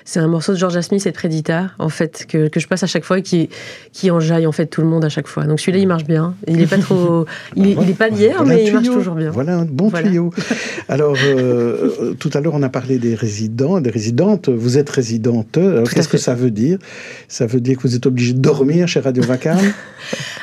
[0.05, 2.81] c'est un morceau de Georgia Smith et de Predita, en fait, que, que je passe
[2.83, 3.49] à chaque fois et qui,
[3.93, 5.43] qui enjaille, en fait, tout le monde à chaque fois.
[5.45, 6.33] Donc celui-là, il marche bien.
[6.47, 7.25] Il est pas trop.
[7.55, 9.29] il, est- il est pas d'hier, Voilà mais il marche toujours bien.
[9.29, 10.07] Voilà un bon Voilà.
[10.07, 10.31] tuyau.
[10.89, 14.49] Alors, euh, euh, tout à l'heure, on a parlé des résidents, des résidentes.
[14.49, 15.59] Vous êtes résidente.
[15.93, 16.79] Qu'est-ce que ça veut dire?
[17.27, 19.59] Ça veut dire que vous êtes obligé de dormir chez Radio Vacarme?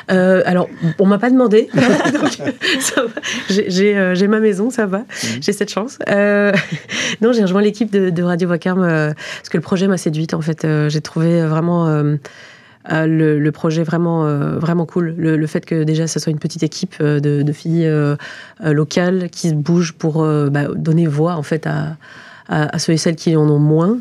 [0.09, 1.67] Euh, alors, on m'a pas demandé.
[3.49, 5.03] J'ai ma maison, ça va.
[5.41, 5.99] J'ai cette chance.
[7.07, 10.33] Euh, non, j'ai rejoint l'équipe de, Radio Vacarme euh, parce que le projet m'a séduite.
[10.33, 12.15] En fait, Euh, j'ai trouvé vraiment euh,
[12.91, 15.13] euh, le, projet vraiment euh, vraiment cool.
[15.17, 18.15] Le, fait que déjà, ce soit une petite équipe euh, de, filles euh,
[18.63, 21.97] euh, locales qui se bougent pour euh, bah, donner voix en fait à,
[22.77, 23.99] ceux et celles qui en ont moins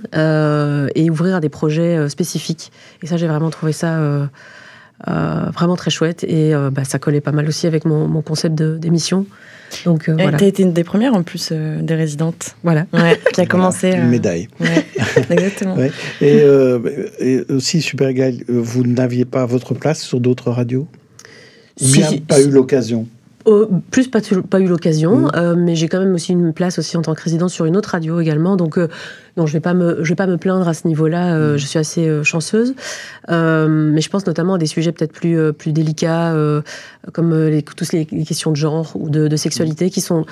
[0.95, 2.71] et ouvrir à des projets spécifiques.
[3.03, 3.99] Et ça, j'ai vraiment trouvé ça
[5.05, 9.27] vraiment très chouette et bah, ça collait pas mal aussi avec mon, mon concept d'émission.
[9.85, 10.39] Donc voilà.
[10.39, 12.57] Tu as été une des premières en plus des résidentes.
[12.63, 12.87] Voilà.
[13.33, 13.93] qui a commencé.
[13.93, 14.49] Une médaille.
[15.31, 15.77] exactement.
[16.21, 16.43] Et,
[17.21, 18.13] et, aussi, Super
[18.49, 20.87] vous n'aviez pas votre place sur d'autres radios?
[21.81, 23.07] Ou bien pas eu l'occasion?
[23.47, 25.31] Euh, plus pas, pas eu l'occasion, mmh.
[25.37, 27.77] euh, mais j'ai quand même aussi une place aussi en tant que résidente sur une
[27.77, 28.57] autre radio également.
[28.57, 28.89] Donc euh,
[29.37, 31.39] non, je vais pas me je vais pas me plaindre à ce niveau-là.
[31.39, 31.57] Mmh.
[31.57, 32.75] Je suis assez chanceuse,
[33.29, 36.35] mais je pense notamment à des sujets peut-être plus plus délicats
[37.13, 39.91] comme les, toutes les, questions de genre ou de, de sexualité mmh.
[39.91, 40.27] qui sont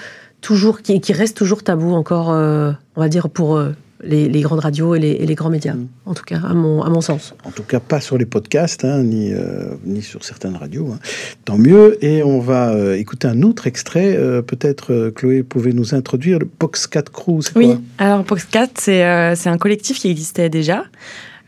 [0.44, 3.59] toujours qui, qui restent toujours tabous encore, on va dire pour
[4.07, 5.88] les, grandes radios et les, grands médias, mm.
[6.07, 7.35] en tout cas, à mon, à mon sens.
[7.44, 10.88] En tout cas, pas sur les podcasts, hein, ni, euh, ni sur certaines radios.
[10.92, 10.98] Hein.
[11.44, 12.02] Tant mieux.
[12.04, 14.16] Et on va euh, écouter un autre extrait.
[14.16, 17.40] Euh, peut-être, Chloé, pouvez nous introduire le Poxcat Crew.
[17.57, 19.04] Oui, alors Poxcat, c'est
[19.37, 20.85] c'est un collectif qui existait déjà.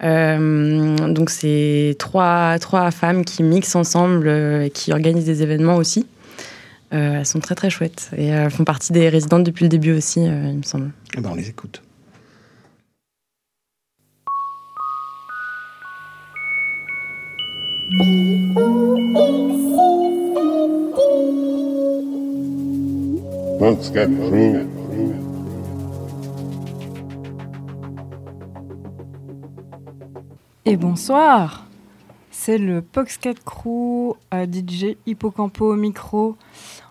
[0.02, 6.06] donc, c'est trois, trois femmes qui mixent ensemble et qui organisent des événements aussi.
[6.90, 10.20] Elles sont très très chouettes et elles font partie des résidentes depuis le début aussi,
[10.20, 10.90] il me semble.
[11.16, 11.82] Eh ben, on les écoute.
[30.64, 31.65] Et bonsoir
[32.46, 36.36] C'est le Poxcat Crew à DJ Hippocampo au micro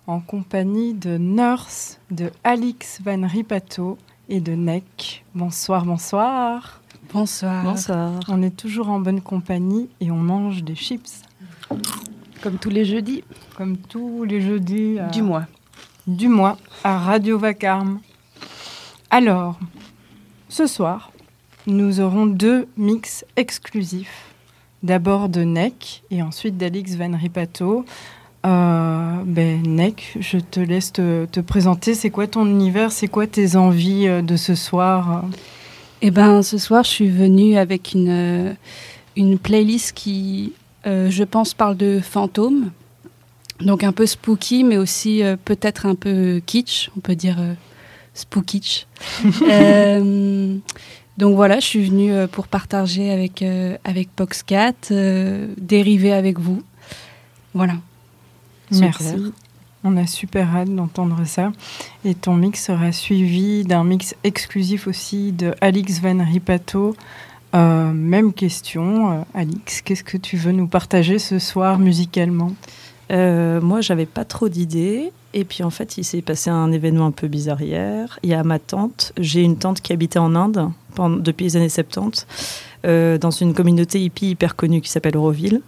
[0.06, 5.24] en compagnie de Nurse, de Alix Van Ripato et de Neck.
[5.34, 6.82] Bonsoir, bonsoir
[7.14, 7.64] Bonsoir.
[7.64, 8.20] Bonsoir.
[8.28, 11.22] On est toujours en bonne compagnie et on mange des chips.
[12.42, 13.24] Comme tous les jeudis.
[13.56, 14.98] Comme tous les jeudis.
[15.14, 15.46] Du mois.
[16.06, 18.02] Du mois à Radio Vacarme.
[19.10, 19.58] Alors,
[20.50, 21.14] ce soir,
[21.66, 24.35] nous aurons deux mix exclusifs.
[24.86, 27.86] D'abord de Neck et ensuite d'Alix Van Ripato.
[28.46, 31.96] Euh, ben, Neck, je te laisse te, te présenter.
[31.96, 32.92] C'est quoi ton univers?
[32.92, 35.24] C'est quoi tes envies euh, de ce soir?
[36.04, 38.54] Eh ben, ce soir, je suis venue avec une, euh,
[39.16, 40.54] une playlist qui,
[40.86, 42.70] euh, je pense, parle de fantômes.
[43.62, 47.38] Donc un peu spooky, mais aussi euh, peut-être un peu kitsch, on peut dire
[48.14, 48.86] spookitch.
[51.18, 53.44] donc voilà, je suis venue pour partager avec,
[53.84, 54.74] avec Poxcat,
[55.58, 56.62] dériver avec vous.
[57.54, 57.76] Voilà.
[58.72, 59.34] Merci.
[59.88, 61.52] On a super hâte d'entendre ça.
[62.04, 66.96] Et ton mix sera suivi d'un mix exclusif aussi de Alix Van Ripato.
[67.54, 72.54] Euh, même question, euh, Alix, qu'est-ce que tu veux nous partager ce soir musicalement?
[73.12, 75.12] Euh, Moi, j'avais pas trop d'idées.
[75.34, 78.20] Et puis en fait, il s'est passé un événement un peu bizarre hier.
[78.24, 79.14] Il y a ma tante.
[79.18, 82.26] J'ai une tante qui habitait en Inde pendant, depuis les années 70,
[83.20, 85.62] dans une communauté hippie hyper connue qui s'appelle Auroville.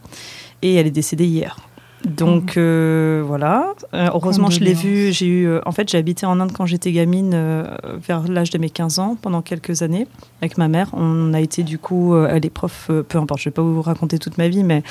[0.61, 1.57] Et elle est décédée hier.
[2.05, 2.63] Donc mhm.
[2.63, 3.73] euh, voilà.
[3.93, 5.11] Euh, heureusement, je l'ai vu.
[5.11, 7.35] J'ai eu, euh, en fait, j'ai habité en Inde quand j'étais gamine,
[8.07, 10.07] vers l'âge de mes 15 ans, pendant quelques années,
[10.41, 10.89] avec ma mère.
[10.93, 14.19] On a été du coup, elle est prof, peu importe, je vais pas vous raconter
[14.19, 14.83] toute ma vie, mais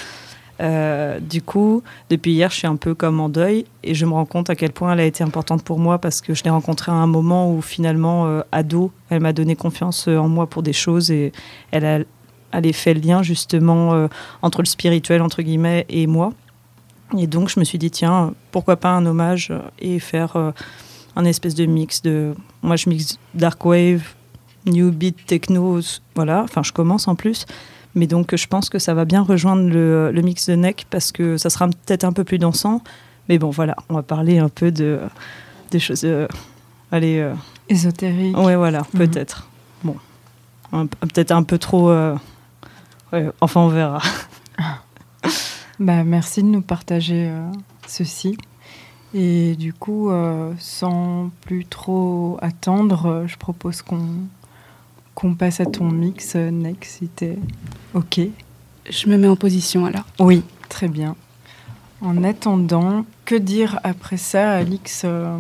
[0.59, 4.25] du coup, depuis hier, je suis un peu comme en deuil et je me rends
[4.25, 6.93] compte à quel point elle a été importante pour moi parce que je l'ai rencontrée
[6.93, 11.11] à un moment où finalement, ado, elle m'a donné confiance en moi pour des choses
[11.11, 11.33] et
[11.71, 11.99] elle a,
[12.53, 14.09] elle a fait le lien justement
[14.43, 16.33] entre le spirituel entre guillemets et moi.
[17.17, 20.51] Et donc, je me suis dit, tiens, pourquoi pas un hommage et faire euh,
[21.15, 22.35] un espèce de mix de.
[22.63, 24.15] Moi, je mixe dark wave,
[24.67, 25.81] new beat, techno,
[26.15, 26.43] voilà.
[26.43, 27.47] Enfin, je commence en plus.
[27.97, 31.11] Mais donc, je pense que ça va bien rejoindre le, le mix de Neck parce
[31.11, 32.83] que ça sera peut-être un peu plus dansant.
[33.29, 35.01] Mais bon, voilà, on va parler un peu de
[35.73, 36.05] des choses.
[36.05, 36.29] Euh,
[36.93, 37.19] allez.
[37.19, 37.35] Euh,
[37.69, 38.39] Ésotériques.
[38.39, 39.01] Ouais, voilà, mhm.
[39.01, 39.49] peut-être.
[39.83, 39.97] Bon,
[41.01, 41.91] peut-être un peu trop.
[43.13, 44.01] Ouais, enfin, on verra.
[45.79, 47.53] Bah, merci de nous partager euh,
[47.87, 48.39] ceci.
[49.13, 54.07] Et du coup, euh, sans plus trop attendre, euh, je propose qu'on
[55.17, 57.37] qu'on passe à ton mix, Next, si t'es
[57.95, 58.21] OK.
[58.89, 60.05] Je me mets en position alors.
[60.21, 61.17] Oui, très bien.
[62.03, 65.35] En attendant, que dire après ça, Alix euh,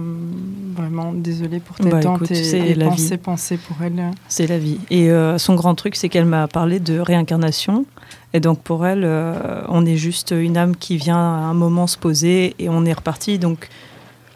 [0.74, 2.86] Vraiment, désolée pour tes bah, tantes et, la
[3.22, 4.10] pensées, pour elle.
[4.28, 4.78] C'est la vie.
[4.90, 7.84] Et euh, son grand truc, c'est qu'elle m'a parlé de réincarnation.
[8.32, 11.86] Et donc pour elle, euh, on est juste une âme qui vient à un moment
[11.86, 13.38] se poser et on est reparti.
[13.38, 13.68] Donc,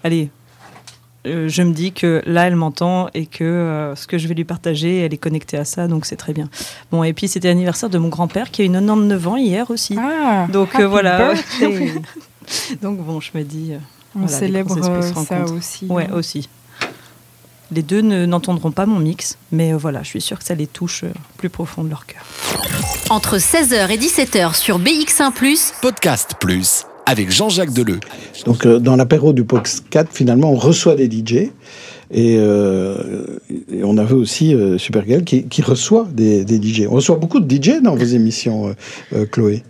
[0.05, 0.29] allez,
[1.25, 5.01] je me dis que là, elle m'entend et que ce que je vais lui partager,
[5.01, 6.49] elle est connectée à ça, donc c'est très bien.
[6.91, 9.97] Bon, et puis c'était l'anniversaire de mon grand-père qui a eu 99 ans hier aussi.
[9.99, 11.35] Ah, donc voilà.
[12.83, 13.73] donc bon, je me dis.
[14.19, 14.77] On célèbre
[15.15, 15.87] ça aussi.
[15.87, 16.49] Ouais, aussi.
[17.73, 20.57] Les deux ne- n'entendront pas mon mix, mais euh, voilà, je suis sûre que ça
[20.57, 22.25] les touche euh, plus profond de leur cœur.
[23.11, 25.33] Entre 16h et 17h sur BX1
[25.81, 27.99] Podcast Plus avec Jean-Jacques Deleu.
[28.47, 31.51] Donc, euh, dans l'apéro du Pox 4, finalement, on reçoit des DJ.
[32.13, 32.97] Et, euh,
[33.73, 36.87] et on avait aussi euh, Supergirl qui, qui reçoit des, des DJ.
[36.89, 38.73] On reçoit beaucoup de DJ dans vos émissions, euh,
[39.15, 39.63] euh, Chloé.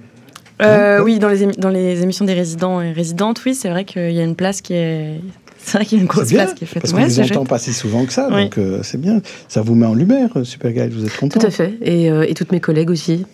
[0.62, 3.84] Euh, oui, dans les, émi- dans les émissions des résidents et résidentes, oui, c'est vrai
[3.86, 5.20] qu'il y a une place qui est.
[5.62, 6.80] C'est vrai qu'il y a une grosse bien, place qui est faite.
[6.82, 8.44] parce Ouais, qu'on ne c'est les entend pas si souvent que ça, Oui.
[8.44, 9.20] donc euh, c'est bien.
[9.46, 11.74] Ça vous met en lumière, Supergirl, vous êtes content Tout à fait.
[11.82, 13.26] Et, euh, et toutes mes collègues aussi.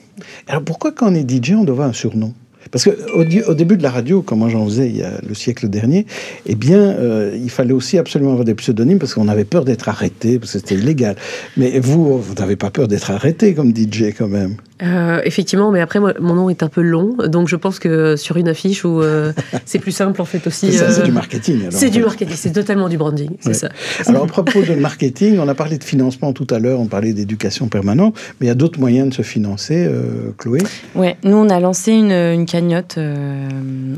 [0.48, 2.34] Alors pourquoi quand on est DJ, on doit avoir un surnom?
[2.70, 6.06] Parce qu'au au début de la radio, comme moi j'en faisais il le siècle dernier,
[6.46, 9.88] eh bien, euh, il fallait aussi absolument avoir des pseudonymes parce qu'on avait peur d'être
[9.88, 11.16] arrêté, parce que c'était illégal.
[11.56, 15.80] Mais vous, vous n'avez pas peur d'être arrêté comme DJ quand même Euh, effectivement, mais
[15.80, 18.84] après, moi, mon nom est un peu long, donc je pense que sur une affiche
[18.84, 19.32] où euh,
[19.64, 20.70] c'est plus simple en fait aussi.
[20.70, 23.30] C'est ça, c'est euh, du marketing, alors, C'est en du marketing, c'est totalement du branding,
[23.40, 23.54] c'est Ouais.
[23.54, 23.68] ça.
[24.04, 27.14] Alors, à propos de marketing, on a parlé de financement tout à l'heure, on parlait
[27.14, 30.60] d'éducation permanente, mais il y a d'autres moyens de se financer, euh, Chloé?
[30.94, 33.48] Ouais, nous on a lancé une, une cagnotte euh,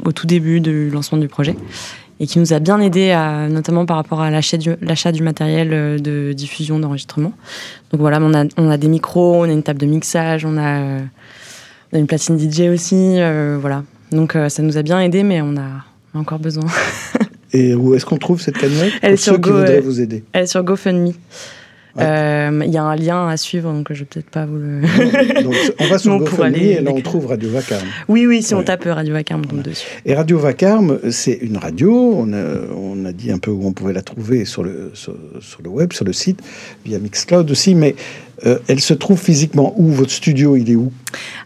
[0.05, 1.57] au tout début du lancement du projet
[2.21, 5.99] et qui nous a bien aidé, à, notamment par rapport à l'achat du, matériel euh,
[5.99, 7.33] de diffusion, d'enregistrement.
[7.93, 10.57] Donc voilà, on a, on a des micros, on a une table de mixage, on
[10.57, 11.01] a, euh,
[11.93, 13.85] on a une platine DJ aussi, euh, voilà.
[14.11, 16.65] Donc euh, ça nous a bien aidé, mais on a, on a encore besoin.
[17.53, 19.75] Et où est-ce qu'on trouve cette cagnotte Elle est Pour sur ceux qui Go, voudraient
[19.75, 19.81] ouais.
[19.81, 20.25] vous aider.
[20.33, 21.13] Elle est sur GoFundMe.
[21.99, 24.81] Euh, Il y a un lien à suivre, donc je vais peut-être pas vous le.
[25.43, 27.87] Donc, on va sur GoFundMe aller et là on trouve Radio Vacarme.
[28.09, 29.87] Oui, oui, si on tape Radio Vacarme, on tombe dessus.
[30.05, 32.15] Et Radio Vacarme, c'est une radio.
[32.17, 32.45] On a,
[32.77, 35.71] on a dit un peu où on pouvait la trouver sur le, sur, sur le
[35.71, 36.41] web, sur le site,
[36.85, 37.75] via Mixcloud aussi.
[37.75, 37.95] Mais
[38.47, 39.89] euh, elle se trouve physiquement où?
[39.89, 40.93] Votre studio, il est où?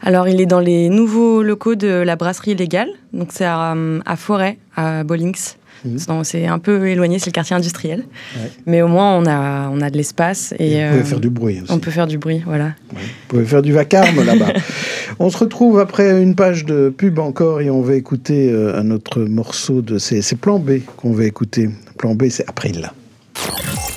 [0.02, 2.88] Alors, il est dans les nouveaux locaux de la brasserie légale.
[3.12, 3.74] Donc, c'est à,
[4.04, 5.54] à Forêt, à Bollings.
[5.84, 8.04] Donc, C'est un peu éloigné, c'est le quartier industriel.
[8.36, 8.50] Ouais.
[8.66, 10.54] Mais au moins, on a, on a de l'espace.
[10.58, 11.72] Et, vous pouvez euh, faire du bruit aussi.
[11.72, 12.72] On peut faire du bruit, voilà.
[12.90, 14.52] Vous pouvez faire du vacarme là-bas.
[15.18, 18.90] on se retrouve après une page de pub encore et on va écouter euh, un
[18.90, 19.98] autre morceau de.
[19.98, 21.70] C'est c'est Plan B qu'on va écouter.
[21.98, 22.90] Plan B, c'est April.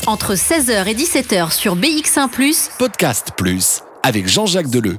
[0.08, 2.30] Entre 16h et 17h sur BX1
[2.78, 4.98] Podcast Plus avec Jean-Jacques Deleu.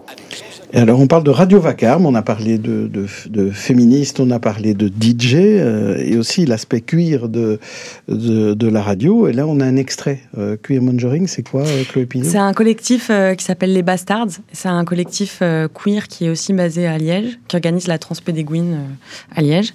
[0.77, 4.31] Et alors, on parle de Radio Vacarme, on a parlé de, de, de féministes, on
[4.31, 7.59] a parlé de DJ, euh, et aussi l'aspect cuir de,
[8.09, 9.27] de, de la radio.
[9.27, 10.21] Et là, on a un extrait.
[10.37, 13.83] Euh, Queer Mongering, c'est quoi, euh, Chloé Pignot C'est un collectif euh, qui s'appelle Les
[13.83, 14.29] Bastards.
[14.53, 18.81] C'est un collectif queer qui est aussi basé à Liège, qui organise la Transpédéguine
[19.35, 19.73] à Liège,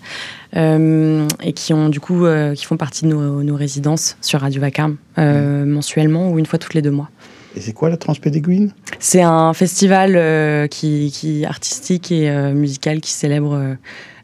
[0.53, 4.97] et qui ont du coup, qui font partie de nos, nos résidences sur Radio Vacarme
[5.17, 7.09] mensuellement ou une fois toutes les deux mois.
[7.55, 13.01] Et c'est quoi la Transpédéguine C'est un festival euh, qui, qui artistique et euh, musical
[13.01, 13.73] qui célèbre euh,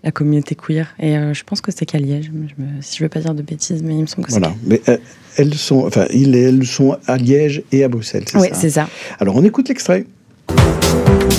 [0.04, 0.96] la communauté queer.
[1.00, 2.26] Et euh, je pense que c'est qu'à Liège.
[2.34, 4.54] Je me- si je veux pas dire de bêtises, mais il me semble que Voilà.
[4.64, 4.68] c'est.
[4.70, 4.98] Mais euh,
[5.38, 8.56] elles sont, enfin, ils et elles sont à Liège et à Bruxelles, c'est Oui, ça
[8.56, 8.88] c'est ça.
[9.20, 10.06] Alors, on écoute l'extrait.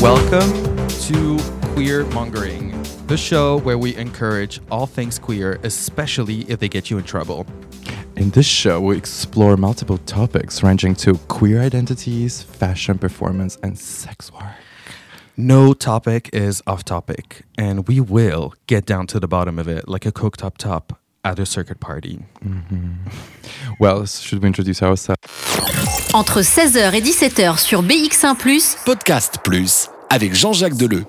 [0.03, 0.53] Welcome
[1.09, 1.38] to
[1.74, 2.72] Queer Mongering,
[3.09, 7.46] the show where we encourage all things queer, especially if they get you in trouble.
[8.18, 14.33] In this show, we explore multiple topics ranging to queer identities, fashion performance, and sex
[14.33, 14.42] work.
[15.37, 19.88] No topic is off topic, and we will get down to the bottom of it
[19.88, 22.18] like a cooked up top at a circuit party.
[22.44, 23.07] Mm-hmm.
[23.78, 25.20] Well, should we introduce ourselves?
[26.12, 28.35] Entre 16h et 17h sur BX1
[28.85, 31.04] Podcast Plus avec Jean-Jacques Deleu.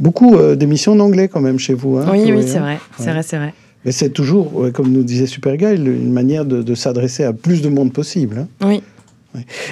[0.00, 1.98] Beaucoup euh, d'émissions en anglais quand même chez vous.
[1.98, 2.80] hein, oui, Chloé, oui, c'est hein vrai.
[2.96, 3.52] C'est vrai, c'est vrai.
[3.88, 7.70] Mais c'est toujours, comme nous disait Superguy, une manière de, de s'adresser à plus de
[7.70, 8.40] monde possible.
[8.40, 8.48] hein.
[8.66, 8.82] Oui.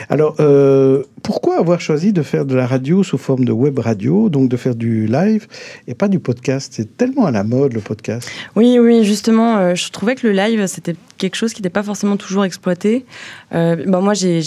[0.08, 4.30] Alors, euh, pourquoi avoir choisi de faire de la radio sous forme de web radio,
[4.30, 5.46] donc de faire du live
[5.86, 6.72] et pas du podcast?
[6.74, 8.26] C'est tellement à la mode le podcast.
[8.54, 11.82] Oui, oui, justement, euh, je trouvais que le live, c'était quelque chose qui n'était pas
[11.82, 13.04] forcément toujours exploité.
[13.54, 14.40] Euh, ben, moi, j'ai-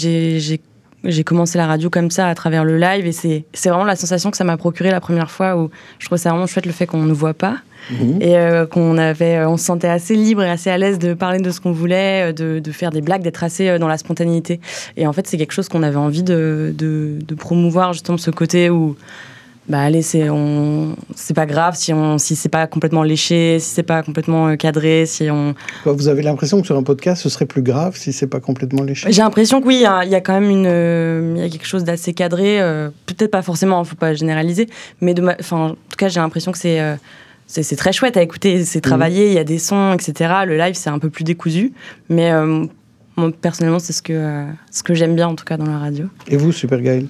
[1.04, 3.96] j'ai commencé la radio comme ça, à travers le live, et c'est c'est vraiment la
[3.96, 6.72] sensation que ça m'a procuré la première fois, où je trouvais ça vraiment chouette le
[6.72, 7.56] fait qu'on ne voit pas.
[8.20, 11.14] Et euh, qu'on avait, euh, on se sentait assez libre et assez à l'aise de
[11.14, 13.96] parler de ce qu'on voulait, euh, de, de faire des blagues, d'être assez dans la
[13.96, 14.60] spontanéité.
[14.98, 18.30] Et en fait, c'est quelque chose qu'on avait envie de, de, de promouvoir, justement, ce
[18.30, 18.96] côté où
[19.70, 23.70] bah allez c'est on c'est pas grave si on si c'est pas complètement léché si
[23.70, 25.54] c'est pas complètement euh, cadré si on
[25.84, 28.40] Quoi, Vous avez l'impression que sur un podcast, ce serait plus grave si c'est pas
[28.40, 29.10] complètement léché.
[29.12, 31.42] J'ai l'impression que oui il y, a- il y a quand même une euh, il
[31.42, 34.68] y a quelque chose d'assez cadré euh, peut-être pas forcément faut pas généraliser
[35.00, 36.96] mais de ma- enfin en tout cas j'ai l'impression que c'est euh,
[37.46, 40.56] c'est c'est très chouette à écouter c'est travaillé il y a des sons etc le
[40.56, 41.72] live c'est un peu plus décousu
[42.08, 42.30] mais
[43.16, 46.06] moi personnellement c'est ce que ce que j'aime bien en tout cas dans la radio.
[46.28, 47.06] Et vous, Superguy Bah,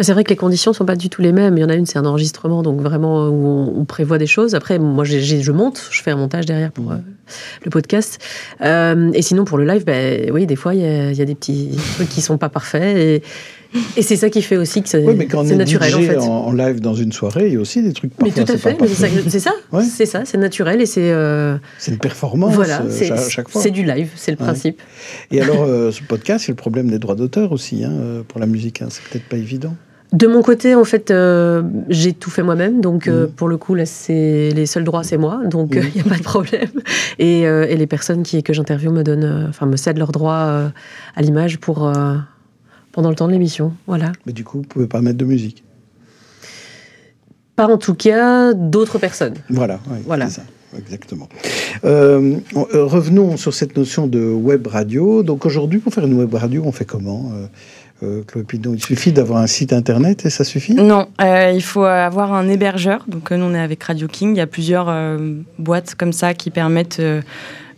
[0.00, 1.56] c'est vrai que les conditions sont pas du tout les mêmes.
[1.56, 4.26] Il y en a une, c'est un enregistrement, donc vraiment où on, on prévoit des
[4.26, 4.54] choses.
[4.54, 6.96] Après, moi, je monte, je fais un montage derrière pour euh,
[7.64, 8.18] le podcast.
[8.62, 11.22] Euh, et sinon, pour le live, ben oui, des fois, il y, a- il y
[11.22, 12.96] a des petits trucs qui sont pas parfaits.
[12.96, 13.22] Et,
[13.98, 16.00] et c'est ça qui fait aussi que c'est Oui, mais quand on est naturel, en
[16.00, 16.16] fait.
[16.16, 18.44] en, live dans une soirée, il y a aussi des trucs Mais parfois.
[18.46, 19.52] tout à fait, mais c'est ça,
[19.90, 21.10] c'est ça, c'est naturel et c'est.
[21.12, 23.60] euh, C'est une performance Voilà, euh, c'est cha- chaque fois.
[23.60, 24.44] c'est du live, c'est le Ouais.
[24.44, 24.80] principe.
[25.30, 28.40] Et alors, euh, ce podcast, c'est le problème des droits d'auteur aussi, hein, euh, pour
[28.40, 28.80] la musique.
[28.80, 28.86] hein.
[28.88, 29.57] C'est peut-être pas évident.
[30.12, 32.80] De mon côté, en fait, euh, j'ai tout fait moi-même.
[32.80, 33.32] Donc, euh, Mhm.
[33.32, 35.42] pour le coup, là, c'est les seuls droits, c'est moi.
[35.44, 35.90] Donc, il Mhm.
[35.96, 36.70] n'y a pas de problème.
[37.18, 40.12] Et, euh, et les personnes qui, que j'interviewe me donnent, euh, enfin, me cèdent leurs
[40.12, 40.68] droits euh,
[41.14, 42.16] à l'image pour euh,
[42.92, 43.74] pendant le temps de l'émission.
[43.86, 44.12] Voilà.
[44.24, 45.62] Mais du coup, vous pouvez pas mettre de musique?
[47.56, 49.34] Pas en tout cas d'autres personnes.
[49.50, 50.28] Voilà, ouais, Voilà.
[50.28, 50.46] c'est ça.
[50.78, 51.28] Exactement.
[51.84, 55.22] Euh, on- euh, revenons sur cette notion de web radio.
[55.22, 57.32] Donc aujourd'hui, pour faire une web radio, on fait comment
[58.02, 60.74] euh, Chloé Pidon Il suffit d'avoir un site internet et ça suffit?
[60.74, 63.04] Non, euh, il faut avoir un hébergeur.
[63.08, 64.34] Donc, euh, nous, on est avec Radio King.
[64.34, 64.92] Il y a plusieurs
[65.58, 67.00] boîtes comme ça qui permettent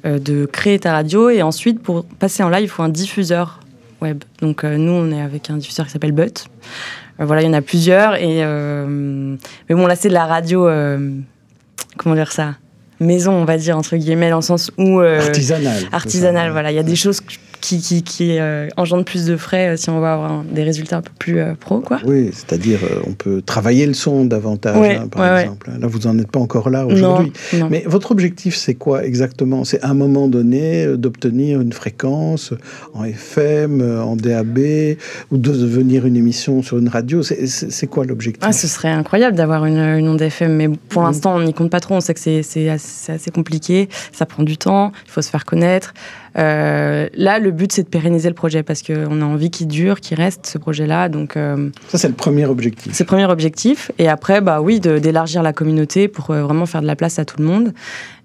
[0.04, 1.30] de créer ta radio.
[1.30, 3.60] Et ensuite, pour passer en live, il faut un diffuseur
[4.00, 4.24] web.
[4.40, 6.14] Donc, nous, on est avec un diffuseur qui s'appelle.
[6.18, 8.14] Euh, voilà, il y en a plusieurs.
[8.14, 10.68] Et, mais bon, là, c'est de la radio.
[11.96, 12.54] comment dire ça?
[13.00, 15.00] Maison, on va dire, entre guillemets, dans le sens où.
[15.00, 15.84] euh, Artisanal.
[15.90, 16.70] Artisanal, voilà.
[16.70, 17.20] Il y a des choses
[17.61, 20.62] qui, qui, qui euh, engendrent plus de frais euh, si on veut avoir un- des
[20.62, 21.98] résultats un peu plus euh, pro, quoi.
[22.06, 25.42] Oui, c'est-à-dire euh, on peut travailler le son davantage, Ouais, hein, par ouais, ouais.
[25.42, 25.70] exemple.
[25.78, 27.32] Là, vous n'en êtes pas encore là aujourd'hui.
[27.70, 29.64] Mais votre objectif, c'est quoi exactement?
[29.64, 32.52] C'est à un moment donné d'obtenir une fréquence
[32.94, 34.58] en FM, en DAB,
[35.30, 37.22] ou de devenir une émission sur une radio?
[37.22, 38.42] C'est- quoi l'objectif?
[38.46, 41.08] Ah, ce serait incroyable d'avoir une, une onde FM, mais pour Mhm.
[41.08, 41.94] l'instant, on n'y compte pas trop.
[41.96, 45.30] On sait que c'est- assez, c'est assez compliqué, ça prend du temps, il faut se
[45.30, 45.92] faire connaître.
[46.38, 50.00] Euh, là, le but, c'est de pérenniser le projet parce qu'on a envie qu'il dure,
[50.00, 51.08] qu'il reste ce projet-là.
[51.08, 52.92] Donc, euh, Ça, c'est le premier objectif.
[52.94, 53.90] c'est le premier objectif.
[53.98, 57.24] Et après, bah oui, d'élargir la communauté pour euh, vraiment faire de la place à
[57.24, 57.72] tout le monde.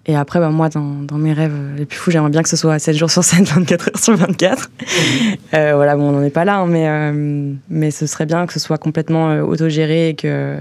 [0.08, 2.56] Et après, bah, moi, dans, dans mes rêves les plus fous, j'aimerais bien que ce
[2.56, 4.70] soit 7 jours sur 7, 24 heures sur 24.
[5.54, 8.46] Euh, voilà, bon, on n'en est pas là, hein, mais, euh, mais ce serait bien
[8.46, 10.58] que ce soit complètement euh, autogéré et que,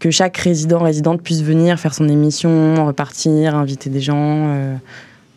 [0.00, 4.76] que chaque résident, résidente puisse venir faire son émission, repartir, inviter des gens.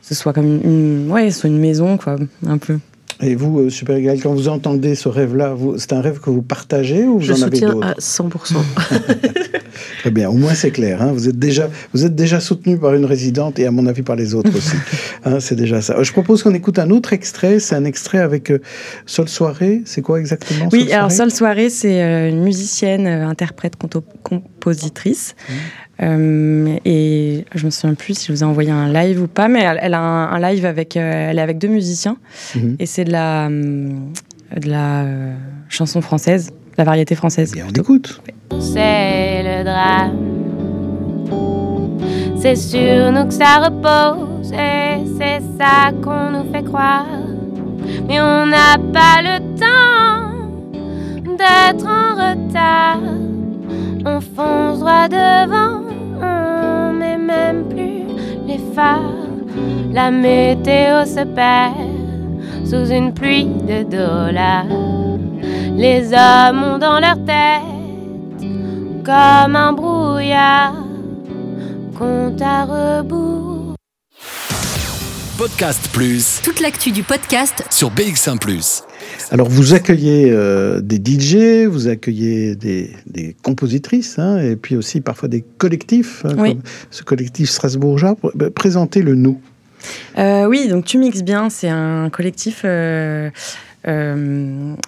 [0.10, 2.78] Ce soit comme une, une- ouais, soit une maison, quoi, un peu.
[3.22, 6.41] Et vous, euh, Super Égal, quand vous entendez ce rêve-là, c'est un rêve que vous
[6.41, 8.30] partagez ou vous Je en avez d'autres à 100%.
[9.99, 11.01] Très bien, au moins c'est clair.
[11.01, 11.12] hein.
[11.14, 14.16] Vous, êtes déjà, vous êtes déjà soutenu par une résidente et à mon avis par
[14.16, 14.76] les autres aussi.
[15.26, 15.97] Hein, c'est déjà ça.
[15.97, 17.60] Euh, Je propose qu'on écoute un autre extrait.
[17.60, 18.62] C'est un extrait avec euh,
[19.05, 19.82] Sol Soirée.
[19.84, 21.30] C'est quoi exactement Oui, Sol alors Soirée?
[21.30, 23.74] Sol Soirée, c'est euh, une musicienne, interprète,
[24.24, 25.36] compositrice.
[25.49, 25.53] Mmh.
[26.02, 29.47] Euh, et je me souviens plus si je vous ai envoyé un live ou pas,
[29.47, 32.18] mais elle, elle a un, un live avec, euh, elle est avec deux musiciens.
[32.56, 32.78] Mhm.
[32.80, 34.14] Et c'est de la, hum,
[34.56, 35.34] de la euh,
[35.68, 37.54] chanson française, de la variété française.
[37.58, 38.22] on écoute.
[38.60, 40.18] c'est le drame.
[42.41, 47.06] C'est sur nous que ça repose et c'est ça qu'on nous fait croire.
[48.08, 50.30] Mais on n'a pas le temps
[51.38, 53.28] d'être en retard.
[54.06, 55.82] On fonce droit devant,
[56.22, 58.04] on met même plus
[58.47, 59.02] les phares.
[59.91, 61.76] La météo se perd
[62.66, 64.66] sous une pluie de dollars.
[65.76, 67.62] Les hommes ont dans leur tête
[69.04, 70.76] comme un brouillard,
[71.97, 73.76] compte à rebours.
[75.38, 78.89] Podcast Plus Toute l'actu du podcast sur BX1 +.
[79.32, 85.01] Alors, vous accueillez euh, des DJ, vous accueillez des, des compositrices, hein, et puis aussi
[85.01, 86.55] parfois des collectifs, hein, Oui.
[86.55, 88.15] comme ce collectif strasbourgeois.
[88.36, 89.39] Bah, Présentez-le nous.
[90.17, 93.30] Euh, oui, donc Tu mixes bien, c'est un collectif euh,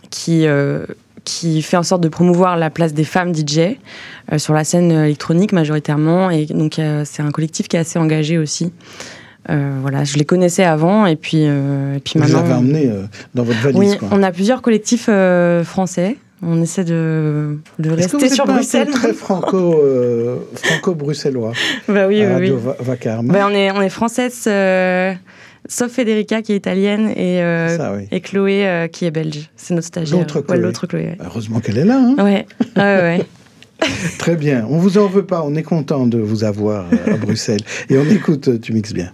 [0.09, 0.47] qui,
[1.23, 3.77] qui fait en sorte de promouvoir la place des femmes DJ
[4.31, 6.29] euh, sur la scène électronique majoritairement.
[6.29, 8.71] Et donc, euh, c'est un collectif qui est assez engagé aussi.
[9.49, 12.45] Euh, voilà, je les connaissais avant et puis, euh, et puis Vous les maintenant.
[12.45, 13.01] avez emmenés euh,
[13.33, 13.79] dans votre valise.
[13.79, 14.09] oui, quoi.
[14.11, 15.09] on a plusieurs collectifs
[15.63, 16.17] français.
[16.43, 18.89] On essaie de, que rester êtes sur pas Bruxelles.
[18.89, 21.53] très franco, euh, franco-bruxellois
[21.87, 22.71] Bah oui, à oui, Radio oui.
[22.79, 23.27] Vacarme.
[23.27, 24.33] Ben, on, est, on est française,
[25.67, 27.37] sauf Federica qui est italienne et,
[27.77, 28.07] Ça, oui.
[28.11, 29.49] et Chloé qui est belge.
[29.55, 30.19] C'est notre stagiaire.
[30.19, 30.57] L'autre Chloé.
[30.57, 31.01] l'autre Chloé.
[31.03, 31.17] ouais.
[31.23, 31.99] Heureusement qu'elle est là.
[31.99, 32.15] hein.
[32.23, 32.45] Ouais,
[32.77, 33.21] ouais.
[34.19, 34.65] Très bien.
[34.69, 35.43] On vous en veut pas.
[35.43, 37.61] On est content de vous avoir à Bruxelles.
[37.89, 39.11] Et on écoute, tu mixes bien.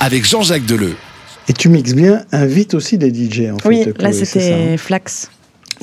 [0.00, 0.94] Avec Jean-Jacques Deleu.
[1.48, 3.68] Et tu mixes bien, invite aussi des DJ en fait.
[3.68, 5.30] Oui, là c'était hein Flax.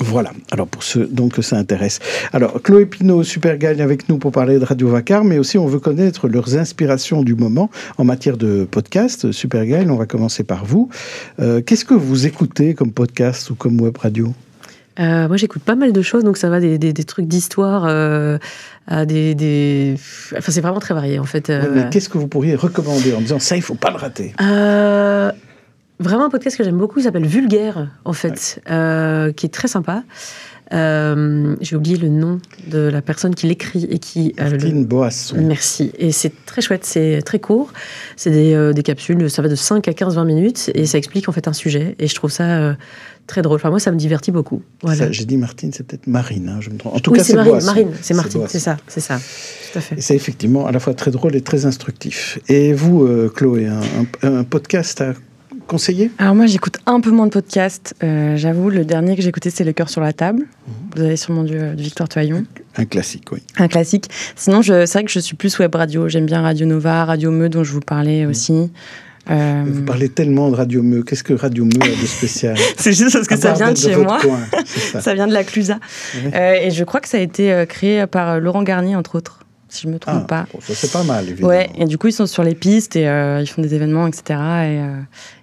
[0.00, 1.98] Voilà, alors pour ceux donc que ça intéresse.
[2.32, 5.66] Alors Chloé Pinot, super gagne avec nous pour parler de Radio Vacar, mais aussi on
[5.66, 9.32] veut connaître leurs inspirations du moment en matière de podcast.
[9.32, 10.88] Super Gaël, on va commencer par vous.
[11.40, 14.32] Euh, Qu'est-ce que vous écoutez comme podcast ou comme web radio?
[14.98, 17.84] Euh, moi, j'écoute pas mal de choses, donc ça va des, des- des trucs d'histoire
[17.86, 18.38] euh,
[18.86, 19.94] à des, des-
[20.36, 21.50] Enfin, c'est vraiment très varié, en fait.
[21.50, 21.72] euh.
[21.84, 24.32] Ouais, qu'est-ce que vous pourriez recommander en disant ça, il faut pas le rater?
[26.00, 28.60] Vraiment un podcast que j'aime beaucoup, il s'appelle Vulgaire, en fait,
[29.36, 30.04] qui est très sympa.
[30.70, 34.34] J'ai oublié le nom de la personne qui l'écrit et qui.
[34.38, 35.36] le- Martine Boasson.
[35.40, 35.90] Merci.
[35.98, 37.72] Et c'est très chouette, c'est très court.
[38.16, 41.48] C'est des, capsules, ça va de 5 à 15-20 minutes et ça explique en fait
[41.48, 41.96] un sujet.
[41.98, 42.76] Et je trouve ça
[43.28, 43.56] très drôle.
[43.56, 44.62] Enfin, moi, ça me divertit beaucoup.
[44.82, 45.12] Voilà.
[45.12, 46.96] J'ai dit Martine, c'est peut-être Marine, hein, je me trompe.
[46.96, 47.66] En tout oui, cas, c'est c'est Marine, Boasson.
[47.66, 49.18] Marine, c'est Martine, c'est ça, c'est ça.
[49.72, 49.98] Tout à fait.
[49.98, 52.40] Et c'est effectivement à la fois très drôle et très instructif.
[52.48, 53.80] Et vous, euh, Chloé, un,
[54.22, 55.12] un- un podcast à
[55.66, 56.10] conseiller?
[56.16, 57.94] Alors moi j'écoute un peu moins de podcasts.
[58.02, 60.44] Euh, J'avoue, le dernier que j'ai écouté c'est Le cœur sur la table.
[60.96, 62.44] Vous avez sûrement dû euh, de Victoire Toyon.
[62.76, 63.42] Un classique, oui.
[63.58, 64.06] Un classique.
[64.36, 66.08] Sinon, je- c'est vrai que je suis plus web radio.
[66.08, 68.70] J'aime bien Radio Nova, Radio Me dont je vous parlais aussi.
[69.30, 71.02] Euh, Vous parlez tellement de Radio Meu.
[71.02, 73.94] Qu'est-ce que Radio Meu a de spécial C'est juste parce que ça vient de chez
[73.96, 74.18] moi.
[74.20, 74.40] coin,
[74.92, 75.00] ça.
[75.00, 75.78] ça vient de la Clusa.
[76.14, 76.30] Oui.
[76.34, 79.40] Euh, et je crois que ça a été euh, créé par Laurent Garnier, entre autres,
[79.68, 80.46] si je me trompe Ah, pas.
[80.52, 81.48] bon, ça c'est pas mal, évidemment.
[81.48, 84.06] Ouais, et du coup, ils sont sur les pistes et euh, ils font des événements,
[84.06, 84.38] etc.
[84.64, 84.74] Et,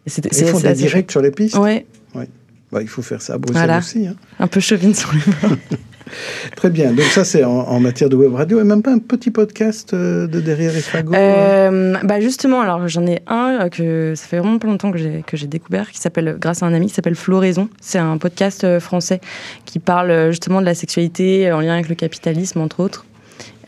[0.10, 0.12] et
[0.42, 1.86] Ils font des directs sur les pistes chouette.
[2.16, 2.28] Ouais.
[2.72, 3.78] Bah, il faut faire ça à Bruxelles Voilà.
[3.80, 4.08] aussi.
[4.08, 4.16] hein.
[4.40, 5.20] un peu chauvine sur les
[6.56, 6.92] Très bien.
[6.92, 8.60] Donc ça, c'est en, en matière de web radio.
[8.60, 12.62] Et même pas un petit podcast euh, de Derrière les fagots euh Euh, bah justement,
[12.62, 15.48] alors j'en ai un euh, que ça fait vraiment pas longtemps que j'ai que j'ai
[15.48, 17.70] découvert, qui s'appelle grâce à un ami qui s'appelle Floraison.
[17.82, 19.22] C'est un podcast français
[19.66, 23.06] qui parle justement de la sexualité en lien avec le capitalisme entre autres.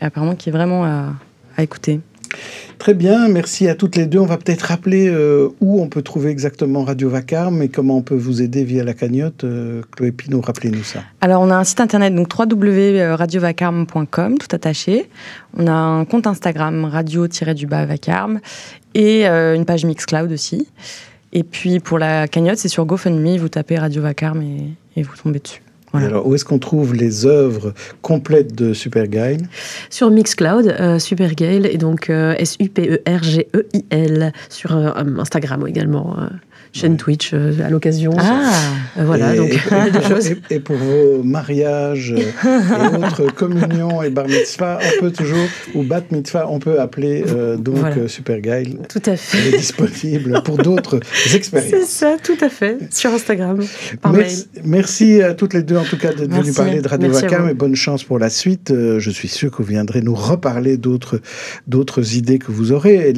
[0.00, 1.14] Et apparemment, qui est vraiment à,
[1.56, 2.00] à écouter.
[2.78, 4.20] Très bien, merci à toutes les deux.
[4.20, 8.02] On va peut-être rappeler euh, où on peut trouver exactement Radio Vacarme et comment on
[8.02, 9.42] peut vous aider via la cagnotte.
[9.44, 11.00] Euh, Chloé Pinot, rappelez-nous ça.
[11.20, 15.10] Alors, on a un site internet, donc www.radiovacarme.com, tout attaché.
[15.56, 18.38] On a un compte Instagram, radio-du-bas vacarme,
[18.94, 20.68] et euh, une page Mixcloud aussi.
[21.32, 25.16] Et puis, pour la cagnotte, c'est sur GoFundMe, vous tapez Radio Vacarme et, et vous
[25.20, 25.62] tombez dessus.
[25.94, 27.72] Alors, où est-ce qu'on trouve les œuvres
[28.02, 29.38] complètes de Superguy
[29.90, 36.28] Sur Mixcloud, euh, Supergale, et donc euh, S-U-P-E-R-G-E-I-L, sur euh, Instagram également, euh,
[36.72, 38.12] chaîne Twitch euh, à l'occasion.
[38.18, 38.52] Ah.
[38.98, 40.26] Euh, Voilà, et, donc et- des choses.
[40.28, 45.46] et- et pour vos mariages euh, et autres communions et bar mitzvah, on peut toujours,
[45.74, 47.24] ou bat mitzvah, on peut appeler
[47.58, 48.08] donc Voilà.
[48.08, 48.76] Superguy.
[48.88, 49.38] Tout à fait.
[49.38, 51.88] Elle est disponible pour d'autres C'est expériences.
[51.88, 53.58] ça, tout à fait, sur Instagram,
[54.02, 57.08] par Merci, merci à toutes les deux, en tout cas, d'être venues parler de Radio
[57.10, 57.48] vous.
[57.48, 58.72] et bonne chance pour la suite.
[58.74, 62.98] Je suis sûr que vous viendrez nous reparler d'autres idées que vous aurez.